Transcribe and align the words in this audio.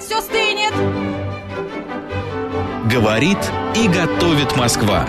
опять 0.00 0.04
все 0.04 0.20
стынет. 0.20 0.72
Говорит 2.90 3.38
и 3.76 3.88
готовит 3.88 4.56
Москва. 4.56 5.06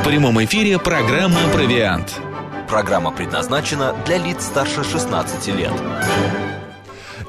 В 0.00 0.04
прямом 0.04 0.42
эфире 0.44 0.78
программа 0.78 1.40
«Провиант». 1.52 2.20
Программа 2.68 3.10
предназначена 3.10 3.94
для 4.04 4.18
лиц 4.18 4.44
старше 4.44 4.84
16 4.84 5.48
лет. 5.56 5.72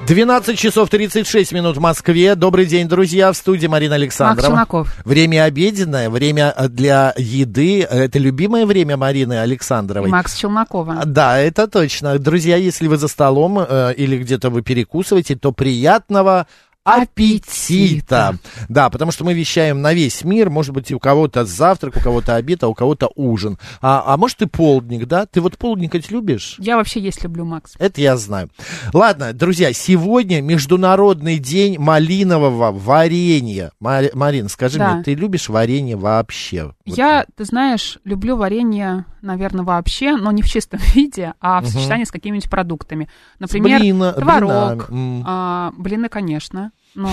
12 0.07 0.57
часов 0.57 0.89
36 0.89 1.53
минут 1.53 1.77
в 1.77 1.79
Москве. 1.79 2.35
Добрый 2.35 2.65
день, 2.65 2.87
друзья. 2.87 3.31
В 3.31 3.37
студии 3.37 3.67
Марина 3.67 3.95
Александрова. 3.95 4.55
Макс 4.55 4.67
Челноков. 4.69 5.05
Время 5.05 5.43
обеденное, 5.43 6.09
время 6.09 6.53
э, 6.55 6.67
для 6.67 7.13
еды. 7.15 7.81
Это 7.83 8.17
любимое 8.17 8.65
время 8.65 8.97
Марины 8.97 9.39
Александровой. 9.39 10.07
И 10.07 10.11
Макс 10.11 10.35
Челнокова. 10.35 11.03
Да, 11.05 11.37
это 11.37 11.67
точно. 11.67 12.17
Друзья, 12.17 12.55
если 12.55 12.87
вы 12.87 12.97
за 12.97 13.07
столом 13.07 13.59
э, 13.59 13.93
или 13.97 14.17
где-то 14.17 14.49
вы 14.49 14.63
перекусываете, 14.63 15.35
то 15.35 15.51
приятного 15.51 16.47
аппетита. 16.83 18.37
Да, 18.67 18.89
потому 18.89 19.11
что 19.11 19.23
мы 19.23 19.33
вещаем 19.33 19.81
на 19.81 19.93
весь 19.93 20.23
мир. 20.23 20.49
Может 20.49 20.73
быть, 20.73 20.91
у 20.91 20.99
кого-то 20.99 21.45
завтрак, 21.45 21.97
у 21.97 21.99
кого-то 21.99 22.35
обед, 22.35 22.63
а 22.63 22.67
у 22.67 22.73
кого-то 22.73 23.09
ужин. 23.15 23.57
А, 23.81 24.03
а 24.05 24.17
может, 24.17 24.41
и 24.41 24.45
полдник, 24.45 25.05
да? 25.07 25.25
Ты 25.25 25.41
вот 25.41 25.57
полдник 25.57 25.93
ведь 25.93 26.11
любишь? 26.11 26.55
Я 26.59 26.77
вообще 26.77 26.99
есть 26.99 27.23
люблю, 27.23 27.45
Макс. 27.45 27.73
Это 27.79 28.01
я 28.01 28.17
знаю. 28.17 28.49
Ладно, 28.93 29.33
друзья, 29.33 29.73
сегодня 29.73 30.41
Международный 30.41 31.37
день 31.39 31.77
малинового 31.79 32.71
варенья. 32.71 33.71
Мари- 33.79 34.11
Марин, 34.13 34.49
скажи 34.49 34.77
Да. 34.79 34.95
мне, 34.95 35.03
ты 35.03 35.13
любишь 35.15 35.49
варенье 35.49 35.95
вообще? 35.95 36.73
Вот. 36.85 36.97
Я, 36.97 37.25
ты 37.35 37.45
знаешь, 37.45 37.99
люблю 38.03 38.35
варенье, 38.37 39.05
наверное, 39.21 39.63
вообще, 39.63 40.15
но 40.15 40.31
не 40.31 40.41
в 40.41 40.47
чистом 40.47 40.79
виде, 40.95 41.33
а 41.39 41.61
в 41.61 41.67
сочетании 41.67 42.05
с 42.05 42.11
какими-нибудь 42.11 42.49
продуктами. 42.49 43.09
Например, 43.39 43.79
блина- 43.79 44.13
творог. 44.13 44.89
блинами, 44.89 45.23
а, 45.25 45.71
блины, 45.77 46.09
конечно. 46.09 46.71
Но 46.95 47.09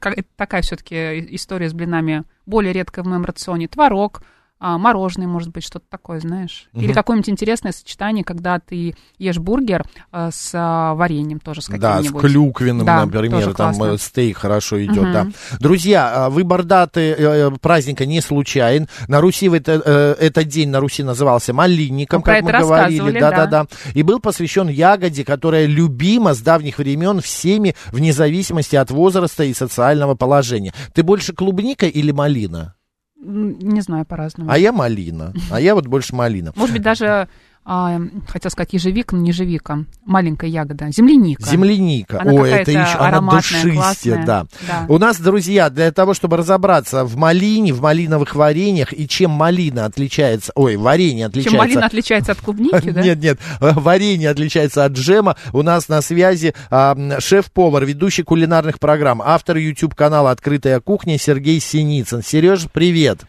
такая 0.36 0.62
все-таки 0.62 1.34
история 1.34 1.68
с 1.68 1.74
блинами 1.74 2.24
более 2.46 2.72
редкая 2.72 3.04
в 3.04 3.08
моем 3.08 3.24
рационе. 3.24 3.68
Творог, 3.68 4.22
а, 4.60 4.76
мороженое, 4.78 5.28
может 5.28 5.50
быть, 5.50 5.64
что-то 5.64 5.84
такое, 5.88 6.20
знаешь. 6.20 6.68
Или 6.72 6.92
какое-нибудь 6.92 7.28
интересное 7.30 7.72
сочетание, 7.72 8.24
когда 8.24 8.58
ты 8.58 8.94
ешь 9.18 9.38
бургер 9.38 9.84
а, 10.10 10.30
с 10.32 10.50
а, 10.54 10.94
вареньем 10.94 11.38
тоже, 11.38 11.62
с 11.62 11.66
Да, 11.68 11.76
с 11.76 11.96
каким-нибудь. 11.98 12.20
клюквенным, 12.22 12.86
Да, 12.86 13.04
например, 13.06 13.54
там 13.54 13.74
классно. 13.74 13.94
э, 13.94 13.98
стейк 13.98 14.38
хорошо 14.38 14.84
идет, 14.84 14.96
Мгм. 15.04 15.12
да. 15.12 15.26
Друзья, 15.60 16.26
а, 16.26 16.30
выбор 16.30 16.64
даты 16.64 17.14
э, 17.16 17.50
праздника 17.60 18.04
не 18.06 18.20
случайен. 18.20 18.88
На 19.06 19.20
Руси 19.20 19.48
в 19.48 19.54
это, 19.54 19.72
этот 20.18 20.48
день 20.48 20.70
на 20.70 20.80
Руси 20.80 21.02
назывался 21.02 21.52
малинником, 21.52 22.18
Мы 22.20 22.24
про 22.24 22.34
как 22.34 22.42
мы 22.44 22.52
говорили. 22.52 23.20
да, 23.20 23.30
да. 23.30 23.46
да. 23.46 23.66
И 23.94 24.02
был 24.02 24.18
посвящен 24.20 24.68
ягоде, 24.68 25.24
которая 25.24 25.66
любима 25.66 26.34
с 26.34 26.40
давних 26.40 26.78
времен 26.78 27.20
всеми, 27.20 27.74
вне 27.92 28.12
зависимости 28.12 28.74
от 28.76 28.90
возраста 28.90 29.44
и 29.44 29.54
социального 29.54 30.14
положения. 30.14 30.72
Ты 30.94 31.02
больше 31.02 31.32
клубника 31.32 31.86
или 31.86 32.10
малина? 32.10 32.74
Не 33.20 33.80
знаю, 33.80 34.04
по-разному. 34.04 34.50
А 34.50 34.58
я 34.58 34.72
малина. 34.72 35.32
А 35.50 35.60
я 35.60 35.74
вот 35.74 35.86
больше 35.86 36.14
малина. 36.14 36.52
Может 36.54 36.74
быть, 36.74 36.82
даже, 36.82 37.28
а, 37.70 38.00
хотел 38.26 38.50
сказать, 38.50 38.72
ежевика, 38.72 39.14
но 39.14 39.20
не 39.20 39.28
ежевика. 39.28 39.84
Маленькая 40.06 40.48
ягода. 40.48 40.90
Земляника. 40.90 41.42
Земляника. 41.42 42.18
Она 42.22 42.32
Ой, 42.32 42.50
это 42.50 42.70
еще 42.70 42.96
она 42.96 43.20
душистая, 43.20 44.24
да. 44.24 44.46
Да. 44.66 44.86
У 44.88 44.96
нас, 44.96 45.20
друзья, 45.20 45.68
для 45.68 45.92
того, 45.92 46.14
чтобы 46.14 46.38
разобраться 46.38 47.04
в 47.04 47.16
малине, 47.16 47.74
в 47.74 47.82
малиновых 47.82 48.34
вареньях 48.34 48.94
и 48.94 49.06
чем 49.06 49.32
малина 49.32 49.84
отличается, 49.84 50.50
ой, 50.54 50.76
варенье 50.76 51.26
отличается... 51.26 51.50
Чем 51.50 51.58
малина 51.58 51.86
отличается 51.86 52.32
от 52.32 52.38
клубники, 52.38 52.90
да? 52.90 53.02
Нет, 53.02 53.20
нет, 53.20 53.38
варенье 53.60 54.30
отличается 54.30 54.86
от 54.86 54.92
джема. 54.92 55.36
У 55.52 55.60
нас 55.60 55.88
на 55.88 56.00
связи 56.00 56.54
а, 56.70 56.96
шеф-повар, 57.18 57.84
ведущий 57.84 58.22
кулинарных 58.22 58.80
программ, 58.80 59.20
автор 59.22 59.58
YouTube-канала 59.58 60.30
«Открытая 60.30 60.80
кухня» 60.80 61.18
Сергей 61.18 61.60
Синицын. 61.60 62.22
Сереж, 62.22 62.66
привет. 62.72 63.26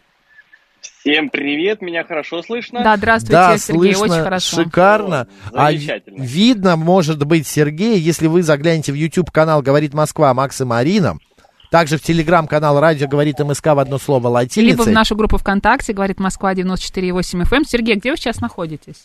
Всем 1.00 1.30
привет, 1.30 1.80
меня 1.80 2.04
хорошо 2.04 2.42
слышно? 2.42 2.82
Да, 2.84 2.96
здравствуйте, 2.98 3.32
да, 3.32 3.56
Сергей, 3.56 3.94
слышно, 3.94 4.14
очень 4.16 4.22
хорошо. 4.24 4.62
шикарно. 4.64 5.28
О, 5.50 5.66
А 5.66 5.70
замечательно. 5.72 6.22
видно, 6.22 6.76
может 6.76 7.24
быть, 7.26 7.46
Сергей, 7.46 7.98
если 7.98 8.26
вы 8.26 8.42
заглянете 8.42 8.92
в 8.92 8.96
YouTube-канал 8.96 9.62
«Говорит 9.62 9.94
Москва» 9.94 10.34
Макс 10.34 10.60
и 10.60 10.64
Марина, 10.64 11.16
также 11.70 11.96
в 11.96 12.02
телеграм-канал 12.02 12.80
«Радио 12.80 13.08
говорит 13.08 13.38
МСК» 13.38 13.68
в 13.68 13.78
одно 13.78 13.96
слово 13.96 14.26
Либо 14.26 14.34
латиницей. 14.34 14.84
в 14.84 14.88
нашу 14.94 15.16
группу 15.16 15.38
ВКонтакте, 15.38 15.94
говорит 15.94 16.20
Москва 16.20 16.52
94,8 16.52 17.44
FM. 17.44 17.64
Сергей, 17.66 17.94
где 17.94 18.10
вы 18.10 18.18
сейчас 18.18 18.40
находитесь? 18.42 19.04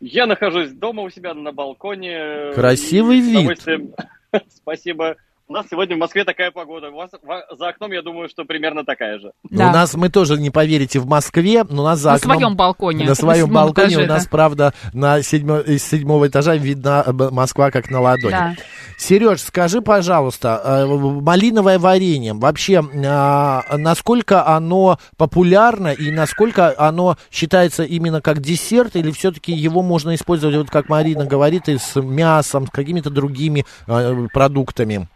Я 0.00 0.26
нахожусь 0.26 0.70
дома 0.70 1.04
у 1.04 1.10
себя 1.10 1.34
на 1.34 1.52
балконе. 1.52 2.50
Красивый 2.56 3.20
вид. 3.20 3.60
Спасибо. 4.56 5.14
У 5.48 5.54
нас 5.54 5.66
сегодня 5.70 5.96
в 5.96 5.98
Москве 5.98 6.24
такая 6.24 6.50
погода. 6.50 6.88
У 6.88 6.94
вас 6.96 7.10
за 7.58 7.68
окном, 7.68 7.92
я 7.92 8.00
думаю, 8.00 8.28
что 8.28 8.44
примерно 8.44 8.84
такая 8.84 9.18
же. 9.18 9.32
Ну, 9.50 9.68
У 9.68 9.72
нас, 9.72 9.92
мы 9.94 10.08
тоже, 10.08 10.38
не 10.38 10.50
поверите, 10.50 10.98
в 10.98 11.06
Москве, 11.06 11.64
но 11.68 11.82
у 11.82 11.84
нас 11.84 11.98
за 11.98 12.10
На 12.10 12.16
окном- 12.16 12.36
своем 12.36 12.56
балконе. 12.56 13.04
На 13.04 13.14
своем 13.14 13.50
балконе 13.50 13.88
этаже, 13.88 14.04
у 14.04 14.08
нас, 14.08 14.24
да. 14.24 14.28
правда, 14.30 14.74
на 14.94 15.18
седьмо- 15.20 15.60
из 15.60 15.84
седьмого 15.84 16.28
этажа 16.28 16.54
видна 16.56 17.02
э, 17.06 17.12
Москва 17.12 17.70
как 17.70 17.90
на 17.90 18.00
ладони. 18.00 18.30
Да. 18.30 18.54
Сереж, 18.96 19.42
скажи, 19.42 19.82
пожалуйста, 19.82 20.60
э, 20.64 20.86
малиновое 20.86 21.78
варенье, 21.78 22.32
вообще, 22.32 22.82
а, 23.04 23.62
насколько 23.76 24.46
оно 24.46 24.98
популярно 25.18 25.88
и 25.88 26.10
насколько 26.12 26.72
оно 26.78 27.18
считается 27.30 27.82
именно 27.82 28.22
как 28.22 28.40
десерт, 28.40 28.96
или 28.96 29.10
все-таки 29.10 29.52
его 29.52 29.82
можно 29.82 30.14
использовать, 30.14 30.56
вот 30.56 30.70
как 30.70 30.88
Марина 30.88 31.26
говорит, 31.26 31.68
и 31.68 31.76
с 31.78 32.00
мясом, 32.00 32.68
с 32.68 32.70
какими-то 32.70 33.10
другими 33.10 33.66
э, 33.86 34.26
продуктами? 34.32 35.08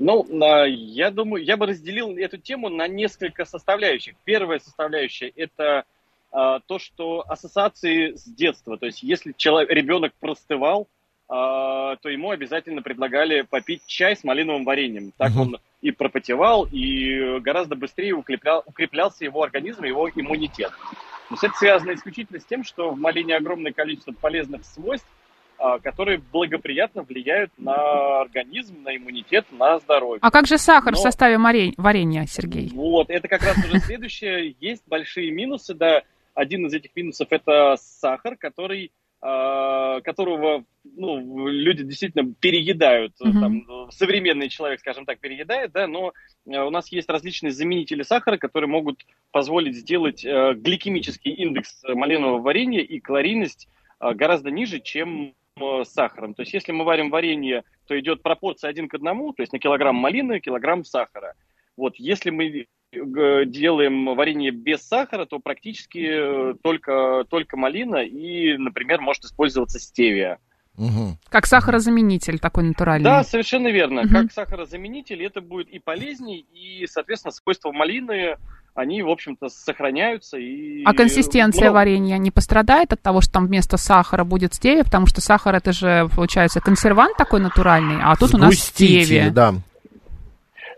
Ну, 0.00 0.26
а, 0.42 0.64
я 0.64 1.10
думаю, 1.10 1.44
я 1.44 1.58
бы 1.58 1.66
разделил 1.66 2.16
эту 2.16 2.38
тему 2.38 2.70
на 2.70 2.88
несколько 2.88 3.44
составляющих. 3.44 4.14
Первая 4.24 4.58
составляющая– 4.58 5.28
это 5.36 5.84
а, 6.32 6.60
то, 6.60 6.78
что 6.78 7.22
ассоциации 7.28 8.14
с 8.14 8.24
детства. 8.24 8.78
То 8.78 8.86
есть, 8.86 9.02
если 9.02 9.34
человек, 9.36 9.70
ребенок 9.70 10.14
простывал, 10.18 10.88
а, 11.28 11.96
то 11.96 12.08
ему 12.08 12.30
обязательно 12.30 12.80
предлагали 12.80 13.42
попить 13.42 13.82
чай 13.86 14.16
с 14.16 14.24
малиновым 14.24 14.64
вареньем. 14.64 15.12
Так 15.18 15.32
Мгм. 15.32 15.40
он 15.40 15.58
и 15.82 15.90
пропотевал, 15.90 16.66
и 16.70 17.38
гораздо 17.40 17.76
быстрее 17.76 18.14
укреплял, 18.14 18.62
укреплялся 18.64 19.24
его 19.24 19.42
организм, 19.42 19.84
его 19.84 20.08
иммунитет. 20.08 20.70
То 21.28 21.34
есть 21.34 21.44
это 21.44 21.54
связано 21.54 21.92
исключительно 21.92 22.40
с 22.40 22.44
тем, 22.46 22.64
что 22.64 22.90
в 22.90 22.98
малине 22.98 23.36
огромное 23.36 23.72
количество 23.72 24.12
полезных 24.12 24.64
свойств, 24.64 25.06
которые 25.82 26.18
благоприятно 26.32 27.02
влияют 27.02 27.50
на 27.58 28.20
организм, 28.20 28.82
на 28.82 28.96
иммунитет, 28.96 29.46
на 29.52 29.78
здоровье. 29.78 30.20
А 30.22 30.30
как 30.30 30.46
же 30.46 30.58
сахар 30.58 30.94
в 30.94 30.96
Но- 30.96 31.02
составе 31.02 31.38
море- 31.38 31.74
варенья, 31.76 32.24
Сергей? 32.26 32.70
Вот, 32.72 33.10
это 33.10 33.28
как 33.28 33.42
раз 33.42 33.56
уже 33.58 33.78
следующее. 33.80 34.54
Есть 34.60 34.82
большие 34.86 35.30
минусы, 35.30 35.74
да. 35.74 36.02
Один 36.34 36.66
из 36.66 36.72
этих 36.74 36.94
минусов 36.96 37.28
это 37.30 37.76
сахар, 37.78 38.36
который, 38.36 38.92
а, 39.20 40.00
которого 40.00 40.64
ну, 40.84 41.46
люди 41.48 41.82
действительно 41.84 42.32
переедают. 42.40 43.12
Мгм. 43.20 43.40
Там, 43.40 43.90
современный 43.90 44.48
человек, 44.48 44.80
скажем 44.80 45.04
так, 45.04 45.18
переедает, 45.20 45.72
да, 45.72 45.86
но 45.86 46.12
э, 46.46 46.58
у 46.58 46.70
нас 46.70 46.90
есть 46.90 47.08
различные 47.10 47.50
заменители 47.50 48.02
сахара, 48.02 48.38
которые 48.38 48.68
могут 48.68 49.04
позволить 49.30 49.76
сделать 49.76 50.24
э, 50.24 50.54
гликемический 50.54 51.32
индекс 51.32 51.82
малинового 51.86 52.40
варенья 52.40 52.80
и 52.80 52.98
калорийность 52.98 53.68
э, 54.00 54.14
гораздо 54.14 54.50
ниже, 54.50 54.80
чем 54.80 55.34
с 55.58 55.88
сахаром. 55.92 56.34
То 56.34 56.42
есть, 56.42 56.54
если 56.54 56.72
мы 56.72 56.84
варим 56.84 57.10
варенье, 57.10 57.64
то 57.86 57.98
идет 57.98 58.22
пропорция 58.22 58.70
один 58.70 58.88
к 58.88 58.94
одному, 58.94 59.32
то 59.32 59.42
есть 59.42 59.52
на 59.52 59.58
килограмм 59.58 59.96
малины 59.96 60.40
килограмм 60.40 60.84
сахара. 60.84 61.34
Вот, 61.76 61.96
если 61.96 62.30
мы 62.30 62.66
э, 62.92 63.44
делаем 63.46 64.14
варенье 64.14 64.50
без 64.50 64.86
сахара, 64.86 65.26
то 65.26 65.38
практически 65.38 66.52
э, 66.52 66.54
только, 66.62 67.24
только 67.28 67.56
малина 67.56 67.96
и, 67.96 68.56
например, 68.56 69.00
может 69.00 69.24
использоваться 69.24 69.78
стевия. 69.78 70.38
Мгм. 70.80 71.18
Как 71.28 71.44
сахарозаменитель 71.44 72.38
такой 72.38 72.64
натуральный. 72.64 73.04
Да, 73.04 73.22
совершенно 73.22 73.68
верно. 73.68 74.02
Мгм. 74.02 74.12
Как 74.12 74.32
сахарозаменитель 74.32 75.22
это 75.22 75.42
будет 75.42 75.68
и 75.68 75.78
полезней, 75.78 76.46
и, 76.54 76.86
соответственно, 76.86 77.32
свойства 77.32 77.70
малины, 77.70 78.38
они, 78.74 79.02
в 79.02 79.10
общем-то, 79.10 79.50
сохраняются. 79.50 80.38
И, 80.38 80.82
А 80.84 80.94
консистенция 80.94 81.68
ну, 81.68 81.74
варенья 81.74 82.16
не 82.16 82.30
пострадает 82.30 82.94
от 82.94 83.02
того, 83.02 83.20
что 83.20 83.32
там 83.32 83.46
вместо 83.46 83.76
сахара 83.76 84.24
будет 84.24 84.54
стевия, 84.54 84.82
потому 84.82 85.06
что 85.06 85.20
сахар 85.20 85.54
это 85.54 85.72
же, 85.72 86.08
получается, 86.16 86.60
консервант 86.62 87.14
такой 87.18 87.40
натуральный, 87.40 87.98
а 88.02 88.16
тут 88.16 88.34
у 88.34 88.38
нас 88.38 88.54
Сгуститель, 88.54 89.04
стевия. 89.04 89.30
да. 89.30 89.54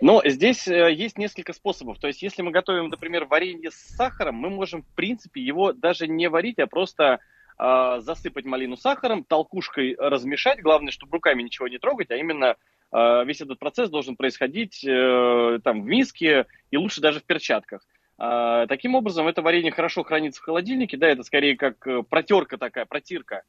Но 0.00 0.20
здесь 0.24 0.66
э, 0.66 0.92
есть 0.92 1.16
несколько 1.16 1.52
способов. 1.52 1.98
То 2.00 2.08
есть, 2.08 2.22
если 2.22 2.42
мы 2.42 2.50
готовим, 2.50 2.88
например, 2.88 3.26
варенье 3.26 3.70
с 3.70 3.76
сахаром, 3.96 4.34
мы 4.34 4.50
можем, 4.50 4.82
в 4.82 4.96
принципе, 4.96 5.40
его 5.40 5.72
даже 5.72 6.08
не 6.08 6.28
варить, 6.28 6.58
а 6.58 6.66
просто 6.66 7.20
э, 7.58 8.00
засыпать 8.00 8.44
малину 8.44 8.76
сахаром, 8.76 9.24
толкушкой 9.24 9.96
размешать. 9.98 10.60
Главное, 10.62 10.92
чтобы 10.92 11.12
руками 11.12 11.42
ничего 11.42 11.68
не 11.68 11.78
трогать, 11.78 12.10
а 12.10 12.16
именно 12.16 12.56
э, 12.92 13.24
весь 13.24 13.40
этот 13.40 13.58
процесс 13.58 13.90
должен 13.90 14.16
происходить 14.16 14.84
э, 14.84 15.58
там 15.64 15.82
в 15.82 15.86
миске 15.86 16.46
и 16.70 16.76
лучше 16.76 17.00
даже 17.00 17.20
в 17.20 17.24
перчатках. 17.24 17.82
А, 18.24 18.66
таким 18.68 18.94
образом, 18.94 19.26
это 19.26 19.42
варенье 19.42 19.72
хорошо 19.72 20.04
хранится 20.04 20.40
в 20.40 20.44
холодильнике, 20.44 20.96
да, 20.96 21.08
это 21.08 21.24
скорее 21.24 21.56
как 21.56 21.84
э, 21.88 22.02
протерка 22.02 22.56
такая, 22.56 22.84
протирка. 22.86 23.42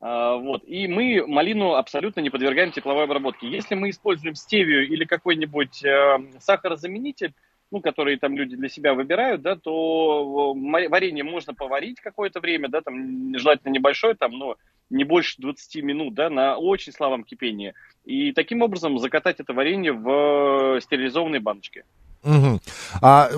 А, 0.00 0.36
вот. 0.36 0.62
И 0.66 0.88
мы 0.88 1.26
малину 1.26 1.72
абсолютно 1.72 2.20
не 2.20 2.28
подвергаем 2.30 2.72
тепловой 2.72 3.04
обработке. 3.04 3.48
Если 3.48 3.74
мы 3.74 3.90
используем 3.90 4.34
стевию 4.34 4.86
или 4.86 5.04
какой-нибудь 5.04 5.84
э, 5.84 6.18
сахарозаменитель, 6.38 7.34
ну, 7.70 7.80
которые 7.80 8.18
там 8.18 8.36
люди 8.36 8.56
для 8.56 8.68
себя 8.68 8.94
выбирают, 8.94 9.42
да, 9.42 9.56
то 9.56 10.54
э, 10.56 10.88
варенье 10.88 11.24
можно 11.24 11.54
поварить 11.54 12.00
какое-то 12.00 12.40
время, 12.40 12.68
да, 12.68 12.80
там 12.80 13.38
желательно 13.38 13.72
небольшое, 13.72 14.14
там, 14.14 14.32
но 14.32 14.56
не 14.90 15.04
больше 15.04 15.36
20 15.38 15.82
минут, 15.84 16.14
да, 16.14 16.30
на 16.30 16.56
очень 16.56 16.92
слабом 16.92 17.24
кипении. 17.24 17.74
И 18.04 18.32
таким 18.32 18.62
образом 18.62 18.98
закатать 18.98 19.38
это 19.38 19.52
варенье 19.52 19.92
в 19.92 20.76
э, 20.76 20.80
стерилизованной 20.80 21.38
баночке. 21.38 21.84
Угу. 22.24 22.60
А, 23.00 23.30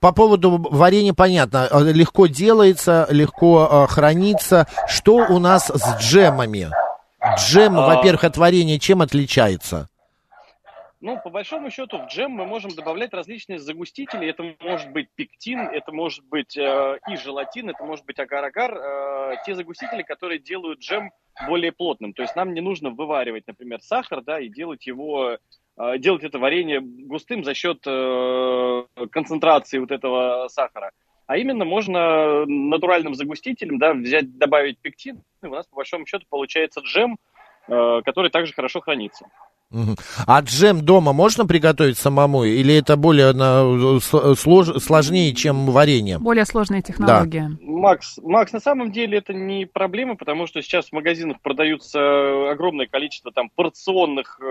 по 0.00 0.12
поводу 0.12 0.58
варенья 0.58 1.12
понятно. 1.12 1.68
Э, 1.70 1.92
легко 1.92 2.26
делается, 2.26 3.06
легко 3.10 3.68
а, 3.70 3.86
хранится. 3.86 4.66
Что 4.88 5.16
у 5.28 5.38
нас 5.38 5.68
с 5.68 6.00
джемами? 6.00 6.70
Джем, 7.38 7.78
а... 7.78 7.94
во-первых, 7.94 8.24
от 8.24 8.36
варенья 8.36 8.78
чем 8.78 9.02
отличается? 9.02 9.88
Ну, 11.04 11.20
по 11.22 11.30
большому 11.30 11.70
счету, 11.70 11.98
в 11.98 12.06
джем 12.06 12.30
мы 12.30 12.46
можем 12.46 12.70
добавлять 12.70 13.12
различные 13.12 13.58
загустители. 13.58 14.26
Это 14.26 14.56
может 14.60 14.90
быть 14.90 15.08
пектин, 15.14 15.60
это 15.60 15.92
может 15.92 16.24
быть 16.24 16.56
э, 16.56 16.98
и 17.10 17.16
желатин, 17.16 17.68
это 17.68 17.84
может 17.84 18.06
быть 18.06 18.18
агар-агар. 18.18 18.74
Э, 18.74 19.34
те 19.44 19.54
загустители, 19.54 20.02
которые 20.02 20.38
делают 20.38 20.80
джем 20.80 21.12
более 21.46 21.72
плотным. 21.72 22.14
То 22.14 22.22
есть 22.22 22.34
нам 22.36 22.54
не 22.54 22.60
нужно 22.60 22.90
вываривать, 22.90 23.46
например, 23.46 23.82
сахар, 23.82 24.22
да, 24.22 24.40
и 24.40 24.48
делать 24.48 24.86
его 24.86 25.38
Э, 25.76 25.98
делать 25.98 26.22
это 26.22 26.38
варенье 26.38 26.80
густым 26.80 27.44
за 27.44 27.54
счет 27.54 27.82
э, 27.86 28.84
концентрации 29.10 29.78
вот 29.78 29.90
этого 29.90 30.46
сахара. 30.48 30.92
А 31.26 31.36
именно 31.38 31.64
можно 31.64 32.44
натуральным 32.46 33.14
загустителем 33.14 33.78
да, 33.78 33.94
взять, 33.94 34.36
добавить 34.36 34.78
пектин, 34.78 35.22
и 35.42 35.46
у 35.46 35.50
нас 35.50 35.66
по 35.66 35.76
большому 35.76 36.06
счету 36.06 36.26
получается 36.28 36.80
джем, 36.80 37.16
который 37.66 38.30
также 38.30 38.52
хорошо 38.52 38.80
хранится. 38.80 39.26
А 40.26 40.40
джем 40.40 40.84
дома 40.84 41.12
можно 41.12 41.46
приготовить 41.46 41.98
самому, 41.98 42.44
или 42.44 42.76
это 42.76 42.96
более 42.96 43.32
на, 43.32 43.98
слож, 44.00 44.68
сложнее, 44.82 45.34
чем 45.34 45.66
варенье? 45.66 46.18
Более 46.18 46.44
сложная 46.44 46.80
технология. 46.80 47.50
Да. 47.50 47.56
Макс, 47.60 48.18
Макс, 48.22 48.52
на 48.52 48.60
самом 48.60 48.92
деле 48.92 49.18
это 49.18 49.34
не 49.34 49.66
проблема, 49.66 50.16
потому 50.16 50.46
что 50.46 50.62
сейчас 50.62 50.86
в 50.86 50.92
магазинах 50.92 51.40
продаются 51.40 52.50
огромное 52.50 52.86
количество 52.86 53.32
там 53.32 53.50
порционных 53.54 54.38
э, 54.40 54.44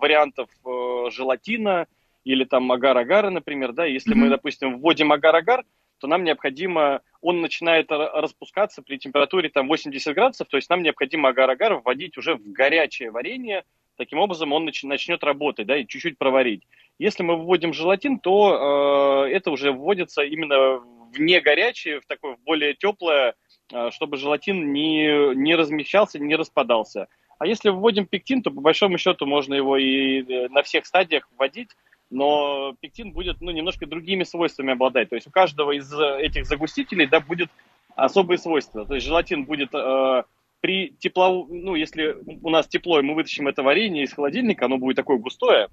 вариантов 0.00 0.48
э, 0.64 1.10
желатина 1.10 1.86
или 2.24 2.44
там 2.44 2.70
агар-агара, 2.70 3.30
например, 3.30 3.72
да. 3.72 3.84
Если 3.84 4.12
mm-hmm. 4.14 4.18
мы, 4.18 4.28
допустим, 4.28 4.78
вводим 4.78 5.12
агар-агар, 5.12 5.64
то 5.98 6.06
нам 6.06 6.24
необходимо, 6.24 7.02
он 7.20 7.40
начинает 7.40 7.90
распускаться 7.90 8.82
при 8.82 8.98
температуре 8.98 9.48
там 9.48 9.68
80 9.68 10.14
градусов, 10.14 10.48
то 10.48 10.56
есть 10.56 10.70
нам 10.70 10.82
необходимо 10.82 11.28
агар-агар 11.28 11.74
вводить 11.74 12.16
уже 12.16 12.34
в 12.34 12.52
горячее 12.52 13.10
варенье, 13.10 13.64
Таким 13.98 14.20
образом, 14.20 14.52
он 14.52 14.66
нач- 14.66 14.86
начнет 14.86 15.24
работать, 15.24 15.66
да, 15.66 15.76
и 15.76 15.84
чуть-чуть 15.84 16.18
проварить. 16.18 16.62
Если 17.00 17.24
мы 17.24 17.36
вводим 17.36 17.72
желатин, 17.72 18.20
то 18.20 19.26
э, 19.26 19.32
это 19.32 19.50
уже 19.50 19.72
вводится 19.72 20.22
именно 20.22 20.78
в 20.78 21.18
не 21.18 21.40
горячее, 21.40 22.00
в 22.00 22.06
такое 22.06 22.36
в 22.36 22.40
более 22.44 22.74
теплое, 22.74 23.34
э, 23.72 23.90
чтобы 23.90 24.16
желатин 24.16 24.72
не, 24.72 25.34
не 25.34 25.56
размещался, 25.56 26.20
не 26.20 26.36
распадался. 26.36 27.08
А 27.40 27.46
если 27.46 27.70
вводим 27.70 28.06
пектин, 28.06 28.40
то 28.42 28.52
по 28.52 28.60
большому 28.60 28.98
счету 28.98 29.26
можно 29.26 29.54
его 29.54 29.76
и 29.76 30.22
э, 30.22 30.48
на 30.48 30.62
всех 30.62 30.86
стадиях 30.86 31.28
вводить, 31.36 31.70
но 32.10 32.74
пектин 32.80 33.12
будет 33.12 33.40
ну, 33.40 33.50
немножко 33.50 33.86
другими 33.86 34.24
свойствами 34.24 34.72
обладать. 34.72 35.10
То 35.10 35.14
есть 35.14 35.26
у 35.26 35.30
каждого 35.30 35.72
из 35.72 35.92
этих 35.92 36.46
загустителей 36.46 37.06
да, 37.06 37.20
будет 37.20 37.50
особые 37.94 38.38
свойства. 38.38 38.86
То 38.86 38.94
есть 38.94 39.06
желатин 39.06 39.44
будет 39.44 39.74
э, 39.74 40.22
при 40.60 40.90
тепло, 40.98 41.46
ну, 41.48 41.74
если 41.74 42.16
у 42.42 42.50
нас 42.50 42.66
тепло, 42.66 42.98
и 42.98 43.02
мы 43.02 43.14
вытащим 43.14 43.48
это 43.48 43.62
варенье 43.62 44.04
из 44.04 44.12
холодильника, 44.12 44.66
оно 44.66 44.78
будет 44.78 44.96
такое 44.96 45.18
густое, 45.18 45.68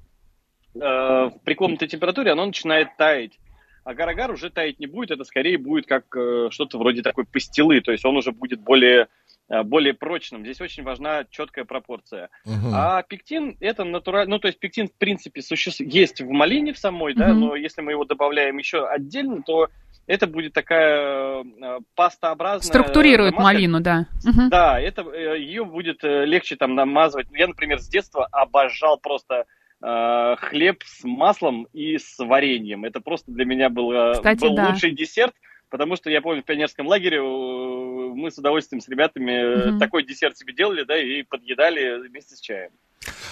э, 0.75 1.29
при 1.43 1.53
комнатной 1.53 1.87
температуре 1.87 2.31
оно 2.31 2.45
начинает 2.45 2.95
таять. 2.97 3.39
А 3.83 3.91
агар 3.91 4.31
уже 4.31 4.49
таять 4.49 4.79
не 4.79 4.87
будет, 4.87 5.11
это 5.11 5.23
скорее 5.23 5.59
будет 5.59 5.85
как 5.85 6.05
э, 6.15 6.49
что-то 6.51 6.79
вроде 6.79 7.03
такой 7.03 7.25
пастилы, 7.25 7.81
то 7.81 7.91
есть 7.91 8.03
он 8.03 8.17
уже 8.17 8.31
будет 8.31 8.59
более, 8.59 9.03
э, 9.03 9.07
более 9.47 9.93
прочным. 9.93 10.43
Здесь 10.43 10.59
очень 10.61 10.83
важна 10.83 11.25
четкая 11.29 11.65
пропорция. 11.65 12.29
Uh-huh. 12.45 12.71
А 12.73 13.03
пектин 13.03 13.57
это 13.59 13.83
натурально, 13.83 14.35
ну 14.35 14.39
то 14.39 14.47
есть 14.47 14.59
пектин 14.59 14.87
в 14.87 14.93
принципе 14.93 15.41
существует, 15.41 15.93
есть 15.93 16.21
в 16.21 16.29
малине 16.29 16.73
в 16.73 16.79
самой, 16.79 17.13
uh-huh. 17.13 17.17
да, 17.17 17.33
но 17.33 17.55
если 17.55 17.81
мы 17.81 17.91
его 17.91 18.05
добавляем 18.05 18.57
еще 18.57 18.87
отдельно, 18.87 19.43
то 19.43 19.69
это 20.07 20.27
будет 20.27 20.53
такая 20.53 21.43
э, 21.43 21.79
пастообразная... 21.95 22.67
Структурирует 22.67 23.33
маска. 23.33 23.43
малину, 23.43 23.79
да. 23.81 24.07
Да, 24.49 24.79
это, 24.79 25.01
э, 25.01 25.39
ее 25.39 25.65
будет 25.65 26.03
э, 26.03 26.25
легче 26.25 26.55
там 26.55 26.75
намазывать. 26.75 27.27
Я, 27.31 27.47
например, 27.47 27.79
с 27.79 27.87
детства 27.87 28.27
обожал 28.31 28.97
просто 28.97 29.45
э, 29.81 30.35
хлеб 30.37 30.83
с 30.85 31.03
маслом 31.03 31.67
и 31.73 31.97
с 31.97 32.19
вареньем. 32.19 32.85
Это 32.85 33.01
просто 33.01 33.31
для 33.31 33.45
меня 33.45 33.69
был, 33.69 34.13
Кстати, 34.13 34.41
был 34.41 34.55
да. 34.55 34.69
лучший 34.69 34.91
десерт, 34.91 35.33
потому 35.69 35.95
что 35.95 36.09
я 36.09 36.21
помню, 36.21 36.41
в 36.41 36.45
пионерском 36.45 36.87
лагере 36.87 37.21
мы 37.21 38.31
с 38.31 38.37
удовольствием 38.37 38.81
с 38.81 38.87
ребятами 38.87 39.69
угу. 39.71 39.79
такой 39.79 40.03
десерт 40.03 40.37
себе 40.37 40.53
делали, 40.53 40.83
да, 40.83 40.97
и 40.97 41.23
подъедали 41.23 42.07
вместе 42.07 42.35
с 42.35 42.39
чаем. 42.39 42.71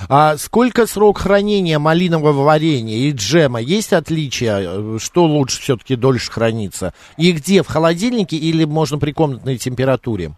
А 0.09 0.38
сколько 0.38 0.85
срок 0.85 1.19
хранения 1.19 1.80
малинового 1.80 2.44
варенья 2.44 2.95
и 2.95 3.12
джема? 3.12 3.59
Есть 3.59 3.94
отличия? 3.94 5.00
Что 5.00 5.25
лучше 5.25 5.62
все-таки 5.62 5.95
дольше 5.95 6.31
хранится? 6.31 6.94
И 7.18 7.31
где? 7.31 7.63
В 7.63 7.68
холодильнике 7.68 8.36
или 8.36 8.65
можно 8.65 9.00
при 9.00 9.12
комнатной 9.12 9.57
температуре? 9.57 10.31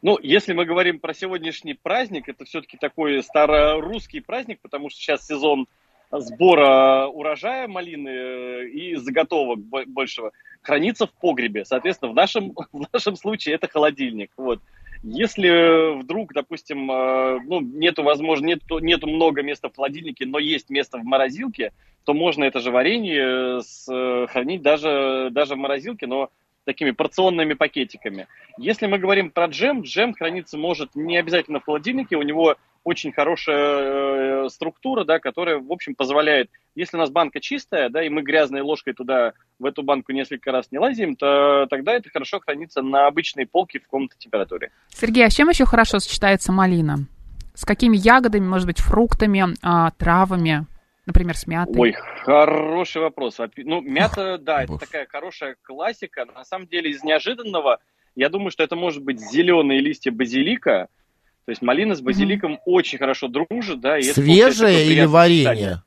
Ну, 0.00 0.18
если 0.22 0.52
мы 0.52 0.64
говорим 0.64 1.00
про 1.00 1.12
сегодняшний 1.12 1.74
праздник, 1.74 2.28
это 2.28 2.44
все-таки 2.44 2.76
такой 2.76 3.22
старорусский 3.22 4.22
праздник, 4.22 4.60
потому 4.62 4.90
что 4.90 5.00
сейчас 5.00 5.26
сезон 5.26 5.66
сбора 6.10 7.06
урожая 7.06 7.68
малины 7.68 8.08
э, 8.08 8.68
и 8.68 8.94
заготовок 8.96 9.60
большего 9.60 10.32
хранится 10.62 11.06
в 11.06 11.12
погребе. 11.12 11.64
Соответственно, 11.64 12.12
в 12.12 12.14
нашем, 12.14 12.52
в 12.72 12.86
нашем 12.92 13.16
случае 13.16 13.54
это 13.54 13.68
холодильник. 13.68 14.30
Вот. 14.36 14.60
Если 15.02 16.00
вдруг, 16.00 16.32
допустим, 16.32 16.90
э, 16.90 17.40
ну, 17.44 17.60
нету 17.60 18.02
возможно, 18.02 18.46
нету, 18.46 18.78
нету 18.78 19.06
много 19.06 19.42
места 19.42 19.68
в 19.68 19.76
холодильнике, 19.76 20.26
но 20.26 20.38
есть 20.38 20.70
место 20.70 20.98
в 20.98 21.04
морозилке, 21.04 21.72
то 22.04 22.14
можно 22.14 22.44
это 22.44 22.60
же 22.60 22.70
варенье 22.70 23.60
э, 23.60 24.26
хранить 24.28 24.62
даже, 24.62 25.28
даже 25.30 25.54
в 25.54 25.58
морозилке, 25.58 26.06
но 26.06 26.30
такими 26.64 26.90
порционными 26.90 27.54
пакетиками. 27.54 28.26
Если 28.58 28.86
мы 28.86 28.98
говорим 28.98 29.30
про 29.30 29.46
джем, 29.46 29.82
джем 29.82 30.12
храниться 30.12 30.58
может 30.58 30.94
не 30.94 31.16
обязательно 31.16 31.60
в 31.60 31.64
холодильнике, 31.64 32.16
у 32.16 32.22
него 32.22 32.56
очень 32.88 33.12
хорошая 33.12 34.46
э, 34.46 34.48
структура, 34.48 35.04
да, 35.04 35.18
которая, 35.18 35.58
в 35.58 35.70
общем, 35.70 35.94
позволяет, 35.94 36.50
если 36.74 36.96
у 36.96 37.00
нас 37.00 37.10
банка 37.10 37.38
чистая, 37.38 37.90
да, 37.90 38.02
и 38.02 38.08
мы 38.08 38.22
грязной 38.22 38.62
ложкой 38.62 38.94
туда, 38.94 39.34
в 39.58 39.66
эту 39.66 39.82
банку 39.82 40.12
несколько 40.12 40.52
раз 40.52 40.72
не 40.72 40.78
лазим, 40.78 41.14
то 41.14 41.66
тогда 41.68 41.92
это 41.92 42.08
хорошо 42.08 42.40
хранится 42.40 42.80
на 42.80 43.06
обычной 43.06 43.46
полке 43.46 43.78
в 43.78 43.86
комнатной 43.86 44.18
температуре. 44.18 44.70
Сергей, 44.88 45.26
а 45.26 45.30
с 45.30 45.34
чем 45.34 45.50
еще 45.50 45.66
хорошо 45.66 45.98
сочетается 45.98 46.50
малина? 46.50 47.06
С 47.54 47.66
какими 47.66 47.96
ягодами, 47.96 48.46
может 48.46 48.66
быть, 48.66 48.80
фруктами, 48.80 49.44
а, 49.62 49.90
травами? 49.90 50.66
Например, 51.04 51.36
с 51.36 51.46
мятой? 51.46 51.74
Ой, 51.78 51.92
хороший 52.22 53.02
вопрос. 53.02 53.38
Ну, 53.56 53.80
мята, 53.82 54.38
да, 54.38 54.62
это 54.62 54.78
такая 54.78 55.06
хорошая 55.06 55.56
классика. 55.62 56.24
На 56.24 56.44
самом 56.44 56.66
деле, 56.66 56.90
из 56.90 57.02
неожиданного, 57.02 57.80
я 58.14 58.28
думаю, 58.28 58.50
что 58.50 58.62
это 58.62 58.76
может 58.76 59.02
быть 59.02 59.20
зеленые 59.20 59.80
листья 59.80 60.10
базилика, 60.10 60.88
то 61.48 61.52
есть 61.52 61.62
малина 61.62 61.94
с 61.94 62.02
базиликом 62.02 62.56
mm-hmm. 62.56 62.62
очень 62.66 62.98
хорошо 62.98 63.26
дружит, 63.26 63.80
да. 63.80 63.96
И 63.96 64.02
Свежее 64.02 64.84
или 64.84 65.06
варенье? 65.06 65.82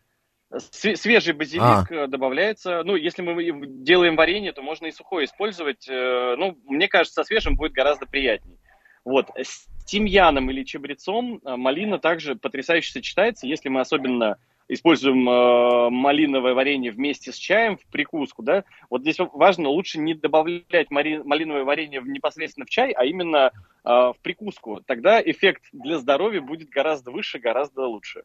Свежий 0.57 1.35
базилик 1.35 1.61
а. 1.61 1.85
Э, 1.87 2.07
добавляется. 2.07 2.81
Ну, 2.83 2.95
если 2.95 3.21
мы 3.21 3.67
делаем 3.67 4.15
варенье, 4.15 4.53
то 4.53 4.63
можно 4.63 4.87
и 4.87 4.91
сухое 4.91 5.25
использовать. 5.25 5.87
Э, 5.87 6.33
ну, 6.35 6.57
мне 6.65 6.87
кажется, 6.87 7.21
со 7.21 7.23
свежим 7.23 7.57
будет 7.57 7.73
гораздо 7.73 8.07
приятнее. 8.07 8.57
Вот. 9.05 9.27
С 9.37 9.67
тимьяном 9.85 10.49
или 10.49 10.63
чабрецом 10.63 11.39
э, 11.45 11.55
малина 11.55 11.99
также 11.99 12.35
потрясающе 12.35 12.93
сочетается, 12.93 13.45
если 13.45 13.69
мы 13.69 13.81
особенно 13.81 14.39
используем 14.67 15.27
э, 15.27 15.89
малиновое 15.89 16.53
варенье 16.53 16.91
вместе 16.91 17.31
с 17.31 17.35
чаем 17.35 17.77
в 17.77 17.85
прикуску, 17.91 18.43
да, 18.43 18.63
вот 18.89 19.01
здесь 19.01 19.17
важно 19.33 19.69
лучше 19.69 19.99
не 19.99 20.13
добавлять 20.13 20.89
мари, 20.89 21.21
малиновое 21.23 21.63
варенье 21.63 22.01
непосредственно 22.05 22.65
в 22.65 22.69
чай, 22.69 22.91
а 22.91 23.05
именно 23.05 23.51
э, 23.83 23.89
в 23.89 24.15
прикуску. 24.21 24.81
Тогда 24.85 25.21
эффект 25.21 25.63
для 25.73 25.97
здоровья 25.99 26.41
будет 26.41 26.69
гораздо 26.69 27.11
выше, 27.11 27.39
гораздо 27.39 27.81
лучше. 27.81 28.23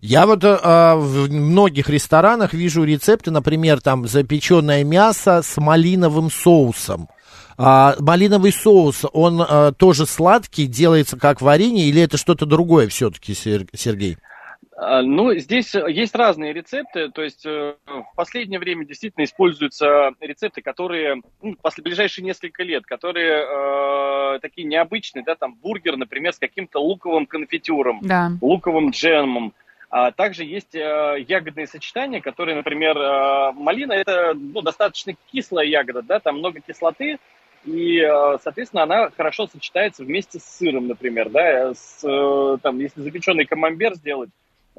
Я 0.00 0.26
вот 0.26 0.44
э, 0.44 0.56
в 0.96 1.30
многих 1.30 1.88
ресторанах 1.88 2.52
вижу 2.52 2.84
рецепты, 2.84 3.30
например, 3.30 3.80
там 3.80 4.06
запеченное 4.06 4.84
мясо 4.84 5.42
с 5.42 5.56
малиновым 5.56 6.30
соусом. 6.30 7.08
А, 7.60 7.96
малиновый 7.98 8.52
соус, 8.52 9.04
он 9.12 9.42
а, 9.42 9.72
тоже 9.72 10.06
сладкий, 10.06 10.66
делается 10.66 11.18
как 11.18 11.40
варенье, 11.40 11.88
или 11.88 12.00
это 12.00 12.16
что-то 12.16 12.46
другое 12.46 12.86
все-таки, 12.86 13.34
Сергей? 13.34 14.16
А, 14.80 15.02
ну, 15.02 15.34
здесь 15.34 15.74
э, 15.74 15.90
есть 15.90 16.14
разные 16.14 16.52
рецепты, 16.52 17.10
то 17.10 17.22
есть 17.22 17.44
э, 17.44 17.74
в 17.84 18.14
последнее 18.14 18.60
время 18.60 18.84
действительно 18.84 19.24
используются 19.24 20.12
рецепты, 20.20 20.62
которые, 20.62 21.20
ну, 21.42 21.56
в 21.60 21.82
ближайшие 21.82 22.24
несколько 22.24 22.62
лет, 22.62 22.86
которые 22.86 23.42
э, 23.42 24.36
э, 24.36 24.38
такие 24.40 24.68
необычные, 24.68 25.24
да, 25.24 25.34
там 25.34 25.54
бургер, 25.54 25.96
например, 25.96 26.32
с 26.32 26.38
каким-то 26.38 26.78
луковым 26.78 27.26
конфитюром, 27.26 27.98
Да. 28.02 28.30
луковым 28.40 28.90
джемом. 28.90 29.52
А 29.90 30.12
также 30.12 30.44
есть 30.44 30.76
э, 30.76 31.24
ягодные 31.26 31.66
сочетания, 31.66 32.20
которые, 32.20 32.54
например, 32.54 32.96
э, 32.96 33.52
малина 33.54 33.94
это 33.94 34.32
ну, 34.34 34.62
достаточно 34.62 35.14
кислая 35.32 35.66
ягода, 35.66 36.02
да, 36.02 36.20
там 36.20 36.38
много 36.38 36.60
кислоты, 36.60 37.18
и, 37.64 37.98
э, 37.98 38.38
соответственно, 38.44 38.84
она 38.84 39.10
хорошо 39.10 39.48
сочетается 39.48 40.04
вместе 40.04 40.38
с 40.38 40.44
сыром, 40.44 40.86
например, 40.86 41.30
да, 41.30 41.74
с, 41.74 41.98
э, 42.04 42.58
там, 42.62 42.78
если 42.78 43.00
запеченный 43.00 43.44
камамбер 43.44 43.94
сделать 43.96 44.30